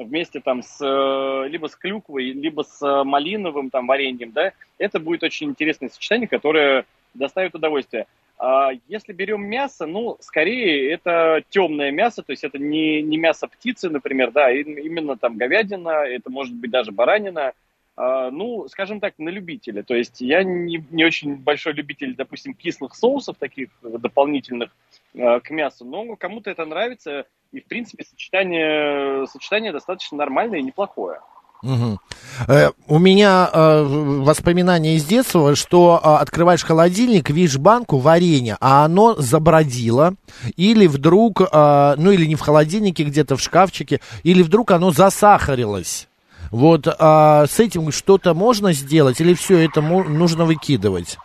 вместе 0.04 0.40
там 0.40 0.62
с 0.62 0.80
э, 0.82 1.48
либо 1.50 1.68
с 1.68 1.76
клюквой, 1.76 2.32
либо 2.32 2.64
с 2.64 2.82
э, 2.82 3.04
малиновым 3.04 3.70
там 3.70 3.88
вареньем, 3.88 4.32
да, 4.32 4.54
это 4.78 5.00
будет 5.00 5.24
очень 5.24 5.50
интересное 5.50 5.90
сочетание, 5.90 6.28
которое 6.28 6.86
доставит 7.14 7.56
удовольствие. 7.56 8.08
А 8.38 8.72
если 8.88 9.12
берем 9.12 9.44
мясо, 9.46 9.86
ну, 9.86 10.18
скорее 10.22 10.92
это 10.92 11.44
темное 11.50 11.92
мясо, 11.92 12.24
то 12.24 12.32
есть 12.32 12.44
это 12.46 12.58
не, 12.58 13.02
не 13.02 13.18
мясо 13.18 13.48
птицы, 13.48 13.90
например, 13.90 14.32
да, 14.32 14.50
и- 14.50 14.64
именно 14.64 15.18
там 15.18 15.36
говядина, 15.36 16.06
это 16.06 16.30
может 16.30 16.56
быть 16.56 16.72
даже 16.72 16.92
баранина, 16.92 17.48
А, 17.48 17.54
ну, 18.00 18.66
скажем 18.70 19.02
так, 19.02 19.16
на 19.18 19.30
любителя. 19.30 19.84
То 19.84 19.94
есть 19.94 20.22
я 20.22 20.44
не, 20.44 20.86
не 20.90 21.04
очень 21.04 21.36
большой 21.36 21.74
любитель, 21.74 22.16
допустим, 22.16 22.54
кислых 22.54 22.96
соусов 22.96 23.38
таких 23.38 23.70
дополнительных 23.82 24.70
э, 25.14 25.40
к 25.42 25.50
мясу, 25.50 25.84
но 25.84 26.16
кому-то 26.16 26.50
это 26.50 26.66
нравится, 26.66 27.26
и, 27.52 27.60
в 27.60 27.66
принципе, 27.66 28.06
сочетание, 28.06 29.28
сочетание 29.28 29.72
достаточно 29.72 30.18
нормальное 30.18 30.60
и 30.60 30.64
неплохое. 30.64 31.20
Мгм. 31.62 32.00
Э, 32.48 32.70
У 32.88 33.00
меня 33.00 33.50
э, 33.52 33.84
воспоминания 33.84 34.96
из 34.96 35.04
детства, 35.04 35.56
что 35.56 36.00
э, 36.02 36.08
открываешь 36.08 36.64
холодильник, 36.64 37.30
видишь 37.30 37.58
банку 37.58 37.98
варенья, 37.98 38.58
а 38.62 38.86
оно 38.86 39.16
забродило, 39.16 40.16
или 40.56 40.88
вдруг, 40.88 41.42
э, 41.42 41.96
ну 41.98 42.12
или 42.12 42.26
не 42.26 42.36
в 42.36 42.42
холодильнике, 42.42 43.04
где-то 43.04 43.36
в 43.36 43.42
шкафчике, 43.42 44.00
или 44.24 44.42
вдруг 44.42 44.72
оно 44.72 44.92
засахарилось. 44.92 46.09
Вот 46.52 46.88
а, 46.88 47.46
с 47.48 47.60
этим 47.60 47.92
что-то 47.92 48.34
можно 48.34 48.74
сделать, 48.74 49.22
или 49.22 49.34
все 49.34 49.60
это 49.60 49.82
нужно 49.82 50.46
выкидывать? 50.46 51.18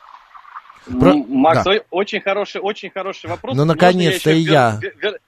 Про- 1.00 1.12
М, 1.12 1.24
Макс, 1.30 1.64
да. 1.64 1.80
очень 1.90 2.20
хороший, 2.20 2.60
очень 2.60 2.90
хороший 2.90 3.30
вопрос. 3.30 3.56
Ну, 3.56 3.64
наконец-то 3.64 4.30
и 4.30 4.40
я. 4.40 4.78
вер- 5.00 5.18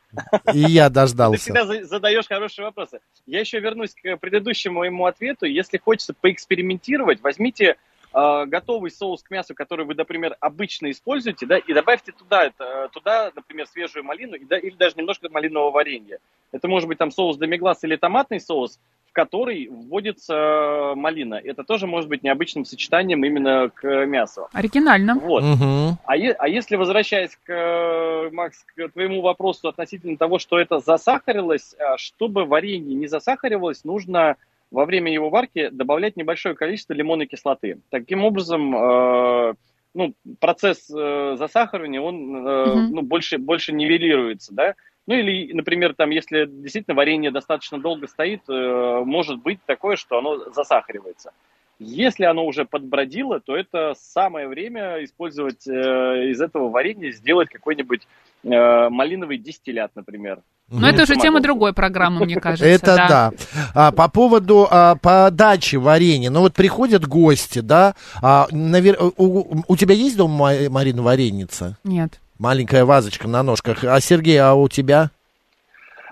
И 0.53 0.59
я 0.59 0.89
Ты 0.89 0.95
дождался. 0.95 1.41
всегда 1.41 1.65
за- 1.65 1.85
задаешь 1.85 2.27
хорошие 2.29 2.67
вопросы. 2.67 3.01
Я 3.27 3.41
еще 3.41 3.59
вернусь 3.61 3.95
к 3.95 4.17
предыдущему 4.19 4.81
моему 4.81 5.07
ответу. 5.07 5.47
Если 5.47 5.79
хочется 5.79 6.13
поэкспериментировать, 6.13 7.23
возьмите 7.23 7.77
э, 8.13 8.45
готовый 8.47 8.91
соус 8.91 9.23
к 9.23 9.31
мясу, 9.31 9.55
который 9.55 9.87
вы, 9.87 9.95
например, 9.95 10.37
обычно 10.41 10.91
используете, 10.91 11.47
да, 11.47 11.57
и 11.57 11.73
добавьте 11.73 12.13
туда, 12.13 12.45
это, 12.45 12.89
туда, 12.93 13.31
например, 13.35 13.67
свежую 13.67 14.05
малину 14.05 14.37
и 14.37 14.45
да- 14.45 14.59
или 14.59 14.75
даже 14.77 14.97
немножко 14.97 15.29
малинового 15.31 15.71
варенья. 15.71 16.19
Это 16.53 16.69
может 16.69 16.87
быть 16.89 16.99
там 16.99 17.11
соус 17.11 17.39
демиглас 17.39 17.83
или 17.85 17.97
томатный 17.97 18.41
соус, 18.41 18.79
который 19.17 19.69
вводится 19.71 20.35
э, 20.35 20.95
малина. 20.95 21.41
Это 21.43 21.65
тоже 21.65 21.87
может 21.87 22.07
быть 22.11 22.23
необычным 22.23 22.67
сочетанием 22.67 23.25
именно 23.25 23.71
к 23.75 24.05
мясу. 24.05 24.49
Оригинально. 24.53 25.15
Вот. 25.15 25.43
Мгм. 25.43 25.97
А, 26.05 26.17
е- 26.19 26.37
а 26.39 26.47
если 26.47 26.77
возвращаясь 26.77 27.35
к, 27.47 27.51
э, 27.51 28.31
Макс, 28.31 28.63
к 28.75 28.89
твоему 28.91 29.23
вопросу 29.23 29.69
относительно 29.69 30.19
того, 30.19 30.39
что 30.39 30.59
это 30.59 30.81
засахарилось, 30.81 31.75
а, 31.79 31.97
чтобы 31.97 32.45
варенье 32.45 32.95
не 32.95 33.07
засахаривалось, 33.07 33.85
нужно 33.85 34.37
во 34.71 34.85
время 34.85 35.11
его 35.11 35.31
варки 35.31 35.71
добавлять 35.71 36.19
небольшое 36.19 36.55
количество 36.55 36.93
лимонной 36.93 37.25
кислоты. 37.27 37.79
Таким 37.89 38.23
образом, 38.23 38.77
э, 38.77 39.55
ну, 39.95 40.13
процесс 40.41 40.91
э, 40.95 41.37
засахаривания, 41.39 42.03
он 42.03 42.47
э, 42.47 42.67
Мгм. 42.67 42.95
ну, 42.97 43.01
больше, 43.01 43.39
больше 43.39 43.73
нивелируется, 43.73 44.53
да. 44.53 44.75
Ну 45.07 45.15
или, 45.15 45.53
например, 45.53 45.95
там, 45.95 46.11
если 46.11 46.47
действительно 46.47 46.97
варенье 46.97 47.31
достаточно 47.31 47.79
долго 47.79 48.09
стоит, 48.09 48.43
э, 48.49 49.03
может 49.05 49.41
быть 49.41 49.61
такое, 49.65 49.97
что 49.97 50.19
оно 50.19 50.51
засахаривается. 50.51 51.31
Если 51.79 52.25
оно 52.25 52.47
уже 52.47 52.65
подбродило, 52.65 53.39
то 53.39 53.55
это 53.55 53.95
самое 54.01 54.49
время 54.49 55.05
использовать 55.05 55.69
э, 55.69 56.31
из 56.31 56.41
этого 56.41 56.71
варенья, 56.71 57.13
сделать 57.13 57.51
какой-нибудь 57.51 58.09
э, 58.45 58.89
малиновый 58.89 59.37
дистиллят, 59.37 59.93
например. 59.95 60.41
Но 60.71 60.89
это 60.89 61.03
уже 61.03 61.17
тема 61.17 61.41
другой 61.41 61.73
программы, 61.73 62.25
мне 62.25 62.37
кажется. 62.41 62.67
Это 62.67 62.97
да. 62.97 63.33
А, 63.75 63.93
по 63.93 64.09
поводу 64.09 64.67
а, 64.71 64.97
подачи 64.97 65.77
варенья. 65.77 66.31
Ну 66.31 66.41
вот 66.41 66.55
приходят 66.55 67.07
гости, 67.07 67.61
да. 67.61 67.95
А, 68.23 68.49
навер- 68.51 69.13
у, 69.17 69.63
у 69.69 69.77
тебя 69.77 69.95
есть 69.95 70.17
дома, 70.17 70.53
Ма- 70.53 70.71
Марина, 70.71 71.03
вареница? 71.03 71.77
Нет. 71.85 72.21
Маленькая 72.39 72.85
вазочка 72.85 73.29
на 73.29 73.43
ножках. 73.43 73.85
А 73.85 74.01
Сергей, 74.01 74.39
а 74.39 74.55
у 74.55 74.69
тебя? 74.69 75.11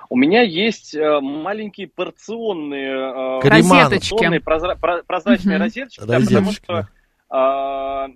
У 0.08 0.16
меня 0.16 0.42
есть 0.42 0.94
э, 0.94 1.20
маленькие 1.20 1.88
порционные, 1.88 3.40
э. 3.42 3.48
Розеточки. 3.48 4.24
прозра- 4.44 4.78
про- 4.78 5.02
прозрачные 5.02 5.56
Мгм. 5.56 5.64
розеточки, 5.64 6.00
да, 6.04 6.20
потому 6.20 6.52
что 6.52 6.88
а, 7.30 8.06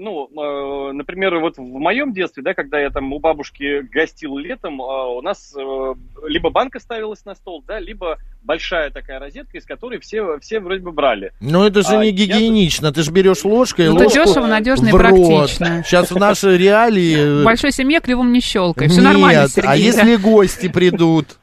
ну, 0.00 0.28
э, 0.28 0.92
например, 0.92 1.38
вот 1.38 1.58
в 1.58 1.60
моем 1.60 2.12
детстве, 2.12 2.42
да, 2.42 2.54
когда 2.54 2.80
я 2.80 2.90
там 2.90 3.12
у 3.12 3.18
бабушки 3.18 3.82
гостил 3.82 4.38
летом, 4.38 4.80
а, 4.80 5.08
у 5.08 5.20
нас 5.20 5.54
э, 5.56 5.94
либо 6.26 6.50
банка 6.50 6.80
ставилась 6.80 7.24
на 7.26 7.34
стол, 7.34 7.62
да, 7.66 7.78
либо 7.78 8.16
большая 8.42 8.90
такая 8.90 9.18
розетка, 9.18 9.58
из 9.58 9.66
которой 9.66 10.00
все, 10.00 10.38
все 10.40 10.60
вроде 10.60 10.80
бы 10.82 10.92
брали. 10.92 11.32
Ну 11.40 11.64
это 11.64 11.82
же 11.82 11.96
А, 11.96 12.02
не 12.02 12.08
я- 12.08 12.12
гигиенично. 12.12 12.92
Ты 12.92 13.02
же 13.02 13.12
берешь 13.12 13.44
ложкой 13.44 13.88
Ну, 13.88 13.96
ложку 13.96 14.24
дешево, 14.24 14.46
надежно 14.46 14.88
и 14.88 14.92
практично. 14.92 15.82
Сейчас 15.84 16.10
в 16.10 16.16
наши 16.16 16.56
реалии... 16.56 17.42
В 17.42 17.44
большой 17.44 17.70
семье 17.70 18.00
клювом 18.00 18.32
не 18.32 18.40
щелкай. 18.40 18.88
Все 18.88 19.02
нормально, 19.02 19.48
Сергей. 19.48 19.70
а 19.70 19.76
если 19.76 20.16
гости 20.16 20.68
придут? 20.68 21.36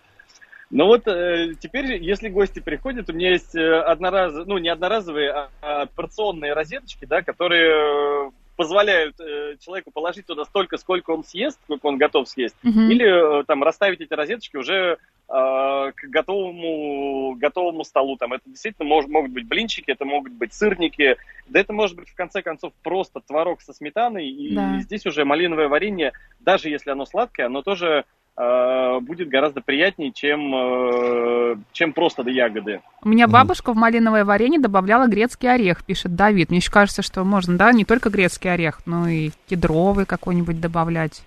Ну 0.70 0.86
вот 0.86 1.08
э, 1.08 1.54
теперь, 1.60 2.04
если 2.04 2.28
гости 2.28 2.60
приходят, 2.60 3.10
у 3.10 3.14
меня 3.14 3.32
есть 3.32 3.56
э, 3.56 3.80
одноразовые, 3.80 4.46
ну 4.48 4.58
не 4.58 4.68
одноразовые, 4.68 5.32
а, 5.32 5.50
а 5.62 5.86
порционные 5.86 6.54
розеточки, 6.54 7.06
да, 7.06 7.22
которые 7.22 8.28
э, 8.28 8.32
позволяют 8.58 9.18
э, 9.20 9.56
человеку 9.62 9.92
положить 9.92 10.26
туда 10.26 10.44
столько, 10.44 10.78
сколько 10.78 11.12
он 11.12 11.24
съест, 11.24 11.60
сколько 11.64 11.86
он 11.86 11.98
готов 11.98 12.28
съесть, 12.28 12.56
Мгм. 12.64 12.90
или 12.90 13.42
э, 13.42 13.44
там 13.46 13.64
расставить 13.64 14.02
эти 14.02 14.14
розеточки 14.14 14.58
уже 14.58 14.98
э, 15.30 15.92
к 15.96 16.04
готовому, 16.10 17.36
готовому 17.36 17.84
столу. 17.84 18.18
Там 18.18 18.34
это 18.34 18.44
действительно 18.50 18.90
мож- 18.90 19.08
могут 19.08 19.32
быть 19.32 19.48
блинчики, 19.48 19.92
это 19.92 20.06
могут 20.06 20.34
быть 20.34 20.54
сырники, 20.54 21.18
да 21.48 21.60
это 21.60 21.72
может 21.72 21.96
быть 21.96 22.10
в 22.10 22.16
конце 22.16 22.42
концов 22.42 22.74
просто 22.84 23.22
творог 23.22 23.62
со 23.62 23.74
сметаной, 23.74 24.28
и 24.28 24.56
Да. 24.56 24.80
здесь 24.80 25.06
уже 25.06 25.24
малиновое 25.24 25.68
варенье, 25.68 26.12
даже 26.40 26.70
если 26.70 26.90
оно 26.90 27.06
сладкое, 27.06 27.46
оно 27.46 27.62
тоже 27.62 28.06
будет 29.02 29.30
гораздо 29.30 29.62
приятнее, 29.62 30.12
чем, 30.12 30.54
э, 30.56 31.56
чем 31.72 31.94
просто 31.94 32.24
до 32.24 32.30
ягоды. 32.30 32.82
У 33.04 33.10
меня 33.10 33.28
бабушка 33.28 33.74
в 33.74 33.76
малиновое 33.76 34.26
варенье 34.26 34.60
добавляла 34.60 35.08
грецкий 35.08 35.52
орех, 35.52 35.84
пишет 35.84 36.16
Давид. 36.16 36.50
Мне 36.50 36.60
еще 36.60 36.72
кажется, 36.72 37.02
что 37.02 37.24
можно, 37.24 37.58
да, 37.58 37.72
не 37.72 37.84
только 37.84 38.10
грецкий 38.10 38.52
орех, 38.54 38.82
но 38.86 39.08
и 39.08 39.32
кедровый 39.48 40.06
какой-нибудь 40.06 40.62
добавлять. 40.62 41.24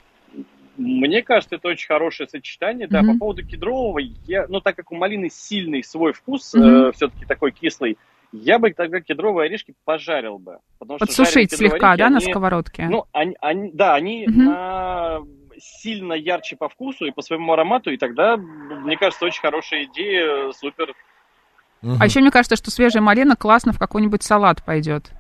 Мне 0.76 1.23
кажется, 1.23 1.57
это 1.57 1.69
очень 1.69 1.88
хорошее 1.88 2.29
сочетание. 2.29 2.87
Да, 2.88 3.02
Мгм. 3.02 3.14
по 3.14 3.19
поводу 3.19 3.45
кедрового, 3.45 3.99
я, 4.26 4.47
ну, 4.49 4.61
так 4.61 4.76
как 4.76 4.90
у 4.93 4.95
малины 4.95 5.29
сильный 5.31 5.83
свой 5.83 6.12
вкус, 6.12 6.55
Мгм. 6.55 6.93
все-таки 6.93 7.26
такой 7.26 7.50
кислый, 7.50 7.99
я 8.33 8.59
бы 8.59 8.71
тогда 8.73 9.00
кедровые 9.00 9.47
орешки 9.47 9.75
пожарил 9.85 10.38
бы. 10.38 10.59
Подсушить 10.79 11.52
слегка, 11.52 11.93
орешки, 11.93 11.99
да, 11.99 12.09
на 12.11 12.17
они- 12.19 12.31
сковородке? 12.31 12.87
Ну, 12.88 13.05
они, 13.12 13.37
они- 13.40 13.71
да, 13.75 13.95
они 13.97 14.26
Мгм. 14.29 14.45
на- 14.45 15.19
сильно 15.61 16.14
ярче 16.14 16.57
по 16.57 16.69
вкусу 16.69 17.07
и 17.07 17.11
по 17.11 17.23
своему 17.23 17.52
аромату, 17.52 17.90
и 17.90 17.97
тогда, 17.97 18.37
мне 18.37 18.97
кажется, 18.97 19.25
очень 19.25 19.40
хорошая 19.40 19.85
идея, 19.85 20.52
супер. 20.52 20.95
А 21.83 22.05
еще 22.05 22.21
мне 22.21 22.31
кажется, 22.31 22.57
что 22.57 22.71
свежая 22.71 23.02
малина 23.02 23.37
классно 23.37 23.73
в 23.73 23.79
какой-нибудь 23.79 24.23
салат 24.23 24.64
пойдет. 24.64 25.12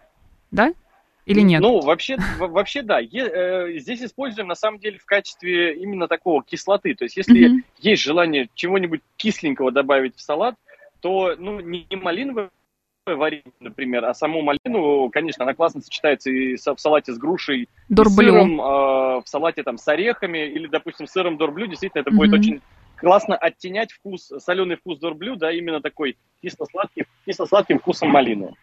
Да? 0.50 0.74
Или 1.26 1.40
нет? 1.42 1.60
Ну, 1.60 1.80
вообще, 1.80 2.16
вообще 2.38 2.82
да. 2.82 2.98
Е- 2.98 3.30
э, 3.32 3.78
здесь 3.78 4.02
используем, 4.02 4.48
на 4.48 4.54
самом 4.54 4.78
деле, 4.78 4.98
в 4.98 5.04
качестве 5.04 5.74
именно 5.76 6.08
такого 6.08 6.42
кислоты. 6.42 6.94
То 6.94 7.04
есть, 7.04 7.16
если 7.16 7.46
Мгм. 7.48 7.64
есть 7.78 8.02
желание 8.02 8.48
чего-нибудь 8.54 9.00
кисленького 9.16 9.70
добавить 9.70 10.16
в 10.16 10.20
салат, 10.20 10.56
то, 11.00 11.36
ну, 11.38 11.60
не 11.60 11.86
не 11.88 11.96
варенье, 13.16 13.44
например, 13.60 14.04
а 14.04 14.14
саму 14.14 14.42
малину, 14.42 15.10
конечно, 15.10 15.44
она 15.44 15.54
классно 15.54 15.80
сочетается 15.80 16.30
и 16.30 16.56
в 16.56 16.78
салате 16.78 17.12
с 17.12 17.18
грушей, 17.18 17.62
и 17.62 17.64
с 17.64 17.68
Дурблю. 17.88 18.32
сыром, 18.32 18.60
э, 18.60 18.64
в 18.64 19.24
салате 19.26 19.62
там 19.62 19.78
с 19.78 19.86
орехами, 19.88 20.38
или, 20.38 20.66
допустим, 20.66 21.06
с 21.06 21.12
сыром 21.12 21.36
дорблю. 21.36 21.66
Действительно, 21.66 22.02
это 22.02 22.10
будет 22.10 22.30
Мгм. 22.30 22.40
очень 22.40 22.60
классно 22.96 23.36
оттенять 23.36 23.92
вкус, 23.92 24.30
соленый 24.38 24.76
вкус 24.76 24.98
дорблю, 24.98 25.36
да, 25.36 25.50
именно 25.52 25.80
такой 25.80 26.16
кисло-сладкий, 26.42 27.04
кисло-сладким 27.26 27.78
вкусом 27.78 28.10
малины. 28.10 28.54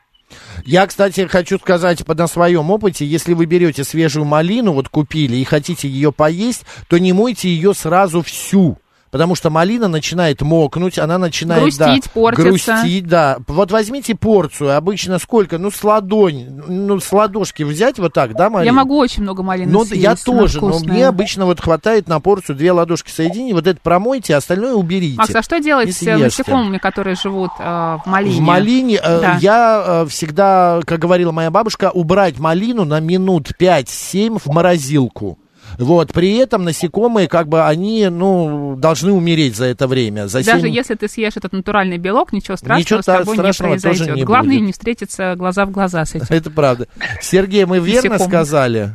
Я, 0.66 0.86
кстати, 0.86 1.26
хочу 1.28 1.58
сказать 1.58 2.06
по- 2.06 2.14
на 2.14 2.28
своем 2.28 2.70
опыте, 2.70 3.06
если 3.06 3.34
вы 3.34 3.46
берете 3.46 3.84
свежую 3.86 4.26
малину, 4.26 4.74
вот 4.74 4.90
купили 4.90 5.38
и 5.38 5.44
хотите 5.46 5.88
ее 5.88 6.12
поесть, 6.12 6.66
то 6.90 6.98
не 6.98 7.14
мойте 7.14 7.48
ее 7.50 7.74
сразу 7.74 8.22
всю. 8.22 8.78
Потому 9.12 9.36
что 9.36 9.50
малина 9.50 9.88
начинает 9.88 10.42
мокнуть, 10.42 11.00
она 11.00 11.18
начинает 11.18 11.62
Грустить, 11.62 12.04
да, 12.06 12.12
портиться. 12.14 12.44
грустить, 12.50 13.08
да. 13.08 13.38
Вот 13.48 13.72
возьмите 13.72 14.16
порцию, 14.16 14.76
обычно 14.76 15.18
сколько? 15.18 15.58
Ну, 15.58 15.72
с 15.72 15.82
ладонь, 15.84 16.62
ну, 16.68 17.00
с 17.00 17.12
ладошки 17.12 17.64
взять 17.64 18.00
вот 18.00 18.14
так, 18.14 18.36
да, 18.36 18.50
Марина? 18.50 18.66
Я 18.66 18.74
могу 18.74 18.98
очень 18.98 19.24
много 19.24 19.44
малины 19.44 19.72
Ну, 19.72 19.86
съесть, 19.86 20.02
я 20.02 20.16
тоже, 20.16 20.60
но 20.62 20.80
мне 20.80 21.08
обычно 21.08 21.46
вот 21.46 21.62
хватает 21.62 22.08
на 22.10 22.20
порцию 22.20 22.58
две 22.58 22.72
ладошки 22.74 23.10
соедини, 23.10 23.54
вот 23.54 23.66
это 23.66 23.80
промойте, 23.82 24.36
а 24.36 24.38
остальное 24.38 24.74
уберите. 24.74 25.18
Макс, 25.18 25.34
а 25.34 25.42
что 25.42 25.60
делать 25.60 25.94
с 25.94 26.00
съешьте. 26.00 26.24
насекомыми, 26.24 26.78
которые 26.78 27.16
живут 27.16 27.52
э, 27.60 27.64
в 27.64 28.02
малине? 28.06 28.36
В 28.38 28.42
малине 28.42 28.96
э, 29.02 29.22
Да. 29.22 29.38
я 29.42 29.84
э, 29.86 30.06
всегда, 30.10 30.82
как 30.86 31.00
говорила 31.00 31.32
моя 31.32 31.50
бабушка, 31.50 31.92
убрать 31.92 32.40
малину 32.40 32.84
на 32.84 33.00
минут 33.00 33.52
5-7 33.58 34.40
в 34.44 34.48
морозилку. 34.48 35.40
Вот, 35.78 36.12
при 36.14 36.36
этом 36.38 36.64
насекомые, 36.64 37.28
как 37.28 37.48
бы, 37.48 37.66
они, 37.66 38.08
ну, 38.10 38.76
должны 38.78 39.12
умереть 39.12 39.56
за 39.56 39.66
это 39.66 39.88
время. 39.88 40.28
За 40.28 40.44
Даже 40.44 40.62
семь- 40.62 40.72
если 40.72 40.96
ты 40.96 41.08
съешь 41.08 41.38
этот 41.38 41.54
натуральный 41.54 41.98
белок, 41.98 42.34
ничего 42.34 42.58
страшного 42.58 42.80
Ничего 42.80 43.02
с 43.02 43.06
тобой 43.06 43.36
не 43.38 43.40
страшного 43.44 43.74
тоже 43.76 43.84
произойдет. 43.90 44.16
не 44.16 44.24
Главное 44.24 44.56
будет. 44.58 44.66
не 44.68 44.72
встретиться 44.74 45.36
глаза 45.36 45.66
в 45.66 45.72
глаза 45.72 46.04
с 46.06 46.16
этим. 46.16 46.26
Это 46.30 46.50
правда. 46.50 46.88
Сергей, 47.22 47.66
мы 47.66 47.80
верно 47.80 48.18
сказали? 48.18 48.92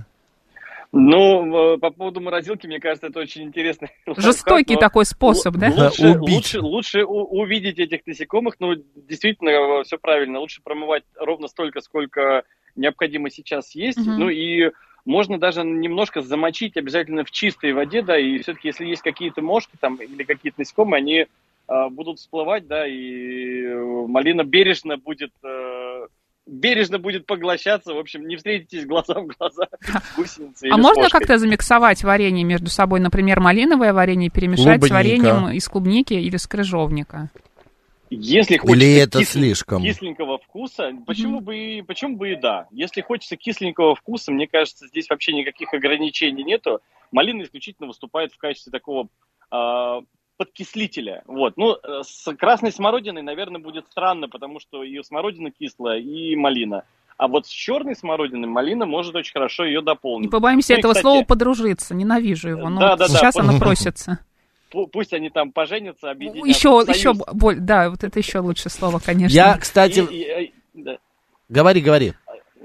Ну, 0.94 1.74
э, 1.74 1.78
по 1.78 1.90
поводу 1.90 2.20
морозилки, 2.20 2.66
мне 2.66 2.78
кажется, 2.78 3.06
это 3.06 3.18
очень 3.20 3.44
интересно. 3.44 3.88
Жестокий 4.18 4.76
такой 4.76 5.06
способ, 5.06 5.56
да? 5.56 5.68
Лучше, 5.74 6.08
Убить. 6.10 6.34
лучше, 6.34 6.60
лучше 6.60 7.04
у- 7.04 7.40
увидеть 7.40 7.78
этих 7.78 8.00
насекомых, 8.06 8.56
ну, 8.58 8.74
действительно, 9.08 9.82
все 9.84 9.96
правильно. 9.96 10.38
Лучше 10.40 10.60
промывать 10.62 11.04
ровно 11.18 11.48
столько, 11.48 11.80
сколько 11.80 12.42
необходимо 12.76 13.30
сейчас 13.30 13.74
есть. 13.74 13.98
Мгм. 14.06 14.18
Ну 14.18 14.28
и 14.28 14.70
можно 15.04 15.38
даже 15.38 15.64
немножко 15.64 16.22
замочить 16.22 16.76
обязательно 16.76 17.24
в 17.24 17.30
чистой 17.30 17.72
воде, 17.72 18.02
да, 18.02 18.18
и 18.18 18.38
все-таки, 18.38 18.68
если 18.68 18.86
есть 18.86 19.02
какие-то 19.02 19.42
мошки 19.42 19.72
там 19.80 19.96
или 19.96 20.22
какие-то 20.22 20.60
насекомые, 20.60 20.98
они 20.98 21.26
а, 21.66 21.88
будут 21.88 22.18
всплывать, 22.18 22.66
да, 22.66 22.86
и 22.86 23.64
э, 23.64 24.06
малина 24.06 24.44
бережно 24.44 24.96
будет 24.96 25.32
э, 25.44 26.06
бережно 26.46 26.98
будет 26.98 27.26
поглощаться. 27.26 27.94
В 27.94 27.98
общем, 27.98 28.26
не 28.26 28.36
встретитесь 28.36 28.84
глаза 28.84 29.20
в 29.20 29.26
глаза 29.26 29.66
с 29.80 30.16
гусеницей 30.16 30.70
А 30.70 30.76
можно 30.76 31.08
как-то 31.08 31.38
замиксовать 31.38 32.02
варенье 32.02 32.44
между 32.44 32.68
собой, 32.68 33.00
например, 33.00 33.40
малиновое 33.40 33.92
варенье 33.92 34.30
перемешать 34.30 34.80
Клубника. 34.80 34.86
с 34.86 34.90
вареньем 34.90 35.48
из 35.50 35.68
клубники 35.68 36.14
или 36.14 36.36
с 36.36 36.46
крыжовника? 36.46 37.30
Если 38.16 38.56
хочется 38.56 38.76
Или 38.84 38.96
это 38.96 39.18
кислен- 39.20 39.24
слишком? 39.40 39.82
кисленького 39.82 40.38
вкуса, 40.38 40.92
почему 41.06 41.40
бы 41.40 41.56
и 41.56 41.82
почему 41.82 42.16
бы 42.16 42.32
и 42.32 42.36
да. 42.36 42.66
Если 42.70 43.00
хочется 43.00 43.36
кисленького 43.36 43.94
вкуса, 43.94 44.32
мне 44.32 44.46
кажется, 44.46 44.86
здесь 44.88 45.08
вообще 45.08 45.32
никаких 45.32 45.72
ограничений 45.74 46.44
нету. 46.44 46.80
Малина 47.10 47.42
исключительно 47.42 47.88
выступает 47.88 48.32
в 48.32 48.38
качестве 48.38 48.70
такого 48.70 49.08
а, 49.50 50.00
подкислителя. 50.38 51.22
Вот. 51.26 51.56
Ну, 51.56 51.74
э, 51.74 52.02
с 52.04 52.32
красной 52.36 52.72
смородиной, 52.72 53.22
наверное, 53.22 53.60
будет 53.60 53.86
странно, 53.90 54.28
потому 54.28 54.60
что 54.60 54.82
и 54.82 55.02
смородина 55.02 55.50
кислая, 55.50 55.98
и 56.00 56.34
малина. 56.36 56.84
А 57.18 57.28
вот 57.28 57.46
с 57.46 57.50
черной 57.50 57.94
смородиной 57.94 58.48
малина 58.48 58.86
может 58.86 59.14
очень 59.14 59.32
хорошо 59.32 59.64
ее 59.64 59.80
Не 59.80 59.84
дополнить. 59.84 60.30
побоимся 60.30 60.72
Ну 60.72 60.76
и, 60.76 60.78
этого 60.80 60.92
кстати, 60.92 61.02
слова 61.02 61.24
подружиться, 61.24 61.94
ненавижу 61.94 62.48
его. 62.48 62.68
Но 62.68 62.80
Да, 62.80 62.90
вот 62.90 62.98
да, 62.98 63.08
да, 63.08 63.14
сейчас 63.14 63.34
по- 63.34 63.42
оно 63.42 63.58
просится. 63.58 64.18
Пу- 64.72 64.86
Пусть 64.86 65.12
они 65.12 65.30
там 65.30 65.52
поженятся, 65.52 66.10
объединятся. 66.10 66.48
Еще, 66.48 66.84
еще 66.88 67.12
боль, 67.32 67.58
да, 67.60 67.90
вот 67.90 68.02
это 68.04 68.18
еще 68.18 68.38
лучше 68.38 68.68
слово, 68.70 68.98
конечно. 68.98 69.34
Я, 69.34 69.56
кстати... 69.58 70.00
И- 70.10 70.44
и- 70.44 70.54
да. 70.74 70.98
Говори, 71.48 71.80
говори. 71.80 72.12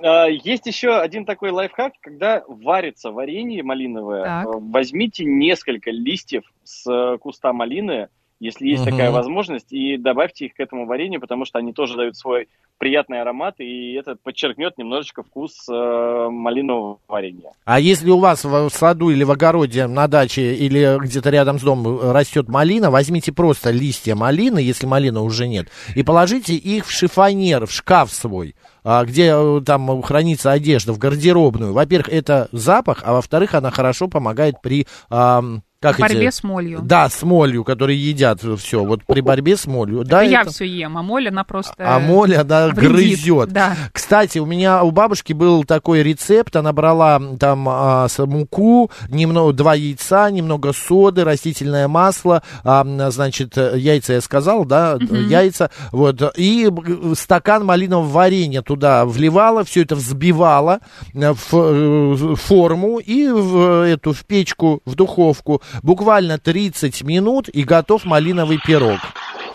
А, 0.01 0.27
Есть 0.27 0.65
еще 0.67 0.97
один 0.97 1.25
такой 1.25 1.51
лайфхак, 1.51 1.93
когда 2.01 2.43
варится 2.47 3.11
варенье 3.11 3.63
малиновое, 3.63 4.23
Так. 4.23 4.45
возьмите 4.47 5.25
несколько 5.25 5.91
листьев 5.91 6.43
с 6.63 7.17
куста 7.19 7.51
малины, 7.51 8.07
если 8.39 8.67
есть 8.67 8.83
Мгм. 8.83 8.91
такая 8.91 9.11
возможность, 9.11 9.71
и 9.71 9.97
добавьте 9.97 10.45
их 10.45 10.53
к 10.53 10.59
этому 10.59 10.85
варенью, 10.85 11.19
потому 11.19 11.45
что 11.45 11.59
они 11.59 11.73
тоже 11.73 11.95
дают 11.95 12.15
свой 12.17 12.47
приятный 12.77 13.21
аромат, 13.21 13.55
и 13.59 13.93
это 13.93 14.15
подчеркнет 14.21 14.77
немножечко 14.77 15.23
вкус 15.23 15.67
э, 15.67 16.27
малинового 16.29 16.99
варенья. 17.07 17.51
А 17.65 17.79
если 17.79 18.11
у 18.11 18.19
вас 18.19 18.43
в 18.43 18.69
саду 18.69 19.09
или 19.09 19.23
в 19.23 19.31
огороде 19.31 19.87
на 19.87 20.07
даче 20.07 20.53
или 20.53 20.99
где-то 20.99 21.29
рядом 21.31 21.57
с 21.57 21.63
домом 21.63 22.11
растет 22.11 22.47
малина, 22.47 22.91
возьмите 22.91 23.31
просто 23.31 23.71
листья 23.71 24.13
малины, 24.13 24.59
если 24.59 24.85
малины 24.85 25.21
уже 25.21 25.47
нет, 25.47 25.69
и 25.95 26.03
положите 26.03 26.53
их 26.53 26.85
в 26.85 26.91
шифонер, 26.91 27.65
в 27.65 27.71
шкаф 27.71 28.11
свой, 28.13 28.55
а, 28.83 29.03
где 29.05 29.31
э, 29.33 29.61
там 29.65 30.01
хранится 30.03 30.51
одежда, 30.51 30.93
в 30.93 30.99
гардеробную. 30.99 31.73
Во-первых, 31.73 32.09
это 32.09 32.47
запах, 32.51 33.01
а 33.03 33.13
во-вторых, 33.13 33.55
она 33.55 33.71
хорошо 33.71 34.07
помогает 34.07 34.61
при... 34.61 34.85
ам, 35.09 35.63
как 35.79 35.97
В 35.97 35.99
борьбе 35.99 36.27
эти- 36.27 36.35
с 36.35 36.43
молью. 36.43 36.79
Да, 36.83 37.07
с 37.09 37.21
молью, 37.23 37.63
которые 37.63 37.97
едят 38.03 38.41
все. 38.57 38.83
Вот 38.83 39.01
при 39.05 39.21
борьбе 39.21 39.55
с 39.57 39.67
молью. 39.67 40.03
да, 40.03 40.23
Это 40.23 40.31
я 40.31 40.41
это- 40.41 40.51
все 40.51 40.65
ем, 40.65 40.97
а 40.97 41.01
моль, 41.03 41.27
она 41.27 41.43
просто... 41.43 41.73
А 41.77 41.99
моль, 41.99 42.35
она 42.35 42.67
вредит, 42.69 42.91
грызет. 43.23 43.49
да. 43.49 43.75
Кстати, 43.91 44.39
у 44.39 44.45
меня 44.45 44.83
у 44.83 44.91
бабушки 44.91 45.33
был 45.33 45.63
такой 45.63 46.03
рецепт. 46.03 46.55
Она 46.55 46.73
брала 46.73 47.21
там 47.39 47.67
а, 47.69 48.07
муку, 48.19 48.89
немного 49.09 49.53
два 49.53 49.75
яйца, 49.75 50.29
немного 50.31 50.73
соды, 50.73 51.23
растительное 51.23 51.87
масло, 51.87 52.41
а, 52.63 52.83
значит 53.11 53.57
э, 53.57 53.73
яйца 53.77 54.13
я 54.13 54.21
сказал, 54.21 54.65
да, 54.65 54.97
Мгм. 54.99 55.27
яйца, 55.29 55.69
вот 55.91 56.21
и 56.37 56.69
б- 56.69 57.15
стакан 57.15 57.65
малинового 57.65 58.07
варенья 58.07 58.61
туда 58.61 59.05
вливала, 59.05 59.63
все 59.63 59.83
это 59.83 59.95
взбивала 59.95 60.79
э, 61.13 61.33
в 61.33 61.53
э, 61.53 62.35
форму 62.35 62.99
и 62.99 63.27
в 63.29 63.85
эту 63.85 64.13
в 64.13 64.25
печку, 64.25 64.81
в 64.85 64.95
духовку. 64.95 65.61
Буквально 65.83 66.37
30 66.37 67.03
минут 67.03 67.49
и 67.49 67.63
готов 67.63 68.05
малиновый 68.05 68.59
пирог 68.63 68.99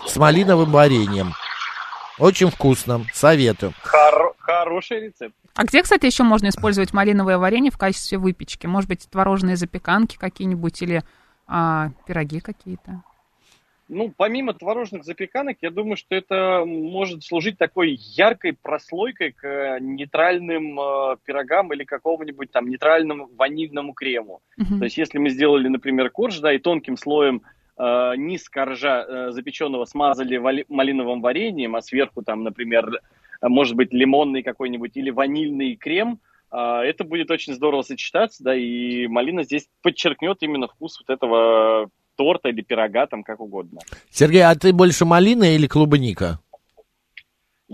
с 0.06 0.16
малиновым 0.16 0.70
вареньем. 0.70 1.32
Очень 2.18 2.50
вкусно, 2.50 3.04
советую. 3.14 3.72
Хор- 3.82 4.34
хороший 4.38 5.00
рецепт. 5.06 5.34
А 5.54 5.64
где, 5.64 5.82
кстати, 5.82 6.06
еще 6.06 6.22
можно 6.22 6.48
использовать 6.48 6.92
малиновое 6.92 7.38
варенье 7.38 7.70
в 7.70 7.78
качестве 7.78 8.18
выпечки? 8.18 8.66
Может 8.66 8.88
быть, 8.88 9.08
творожные 9.10 9.56
запеканки 9.56 10.16
какие-нибудь 10.16 10.80
или 10.82 11.02
а, 11.46 11.90
пироги 12.06 12.40
какие-то? 12.40 13.02
Ну, 13.94 14.10
помимо 14.16 14.54
творожных 14.54 15.04
запеканок, 15.04 15.58
я 15.60 15.70
думаю, 15.70 15.96
что 15.96 16.14
это 16.14 16.64
может 16.64 17.22
служить 17.22 17.58
такой 17.58 17.90
яркой 17.90 18.54
прослойкой 18.54 19.32
к 19.32 19.78
нейтральным 19.80 20.80
э, 20.80 21.16
пирогам 21.22 21.74
или 21.74 21.84
какому-нибудь 21.84 22.50
там 22.50 22.70
нейтральному 22.70 23.28
ванильному 23.36 23.92
крему. 23.92 24.40
Мгм. 24.56 24.78
То 24.78 24.84
есть, 24.84 24.96
если 24.96 25.18
мы 25.18 25.28
сделали, 25.28 25.68
например, 25.68 26.08
корж, 26.08 26.38
да, 26.38 26.54
и 26.54 26.58
тонким 26.58 26.96
слоем 26.96 27.42
э, 27.76 28.12
низ 28.16 28.48
коржа 28.48 29.04
э, 29.06 29.30
запеченного 29.32 29.84
смазали 29.84 30.38
вали- 30.38 30.64
малиновым 30.70 31.20
вареньем, 31.20 31.76
а 31.76 31.82
сверху 31.82 32.22
там, 32.22 32.44
например, 32.44 32.98
может 33.42 33.76
быть, 33.76 33.92
лимонный 33.92 34.42
какой-нибудь 34.42 34.96
или 34.96 35.10
ванильный 35.10 35.76
крем, 35.76 36.18
э, 36.50 36.56
это 36.56 37.04
будет 37.04 37.30
очень 37.30 37.52
здорово 37.52 37.82
сочетаться, 37.82 38.42
да, 38.42 38.54
и 38.54 39.06
малина 39.06 39.42
здесь 39.44 39.68
подчеркнет 39.82 40.38
именно 40.40 40.66
вкус 40.66 40.98
вот 40.98 41.14
этого 41.14 41.90
торта 42.16 42.48
или 42.48 42.62
пирога, 42.62 43.06
там 43.06 43.22
как 43.22 43.40
угодно. 43.40 43.80
Сергей, 44.10 44.42
а 44.42 44.54
ты 44.54 44.72
больше 44.72 45.04
малина 45.04 45.54
или 45.54 45.66
клубника? 45.66 46.38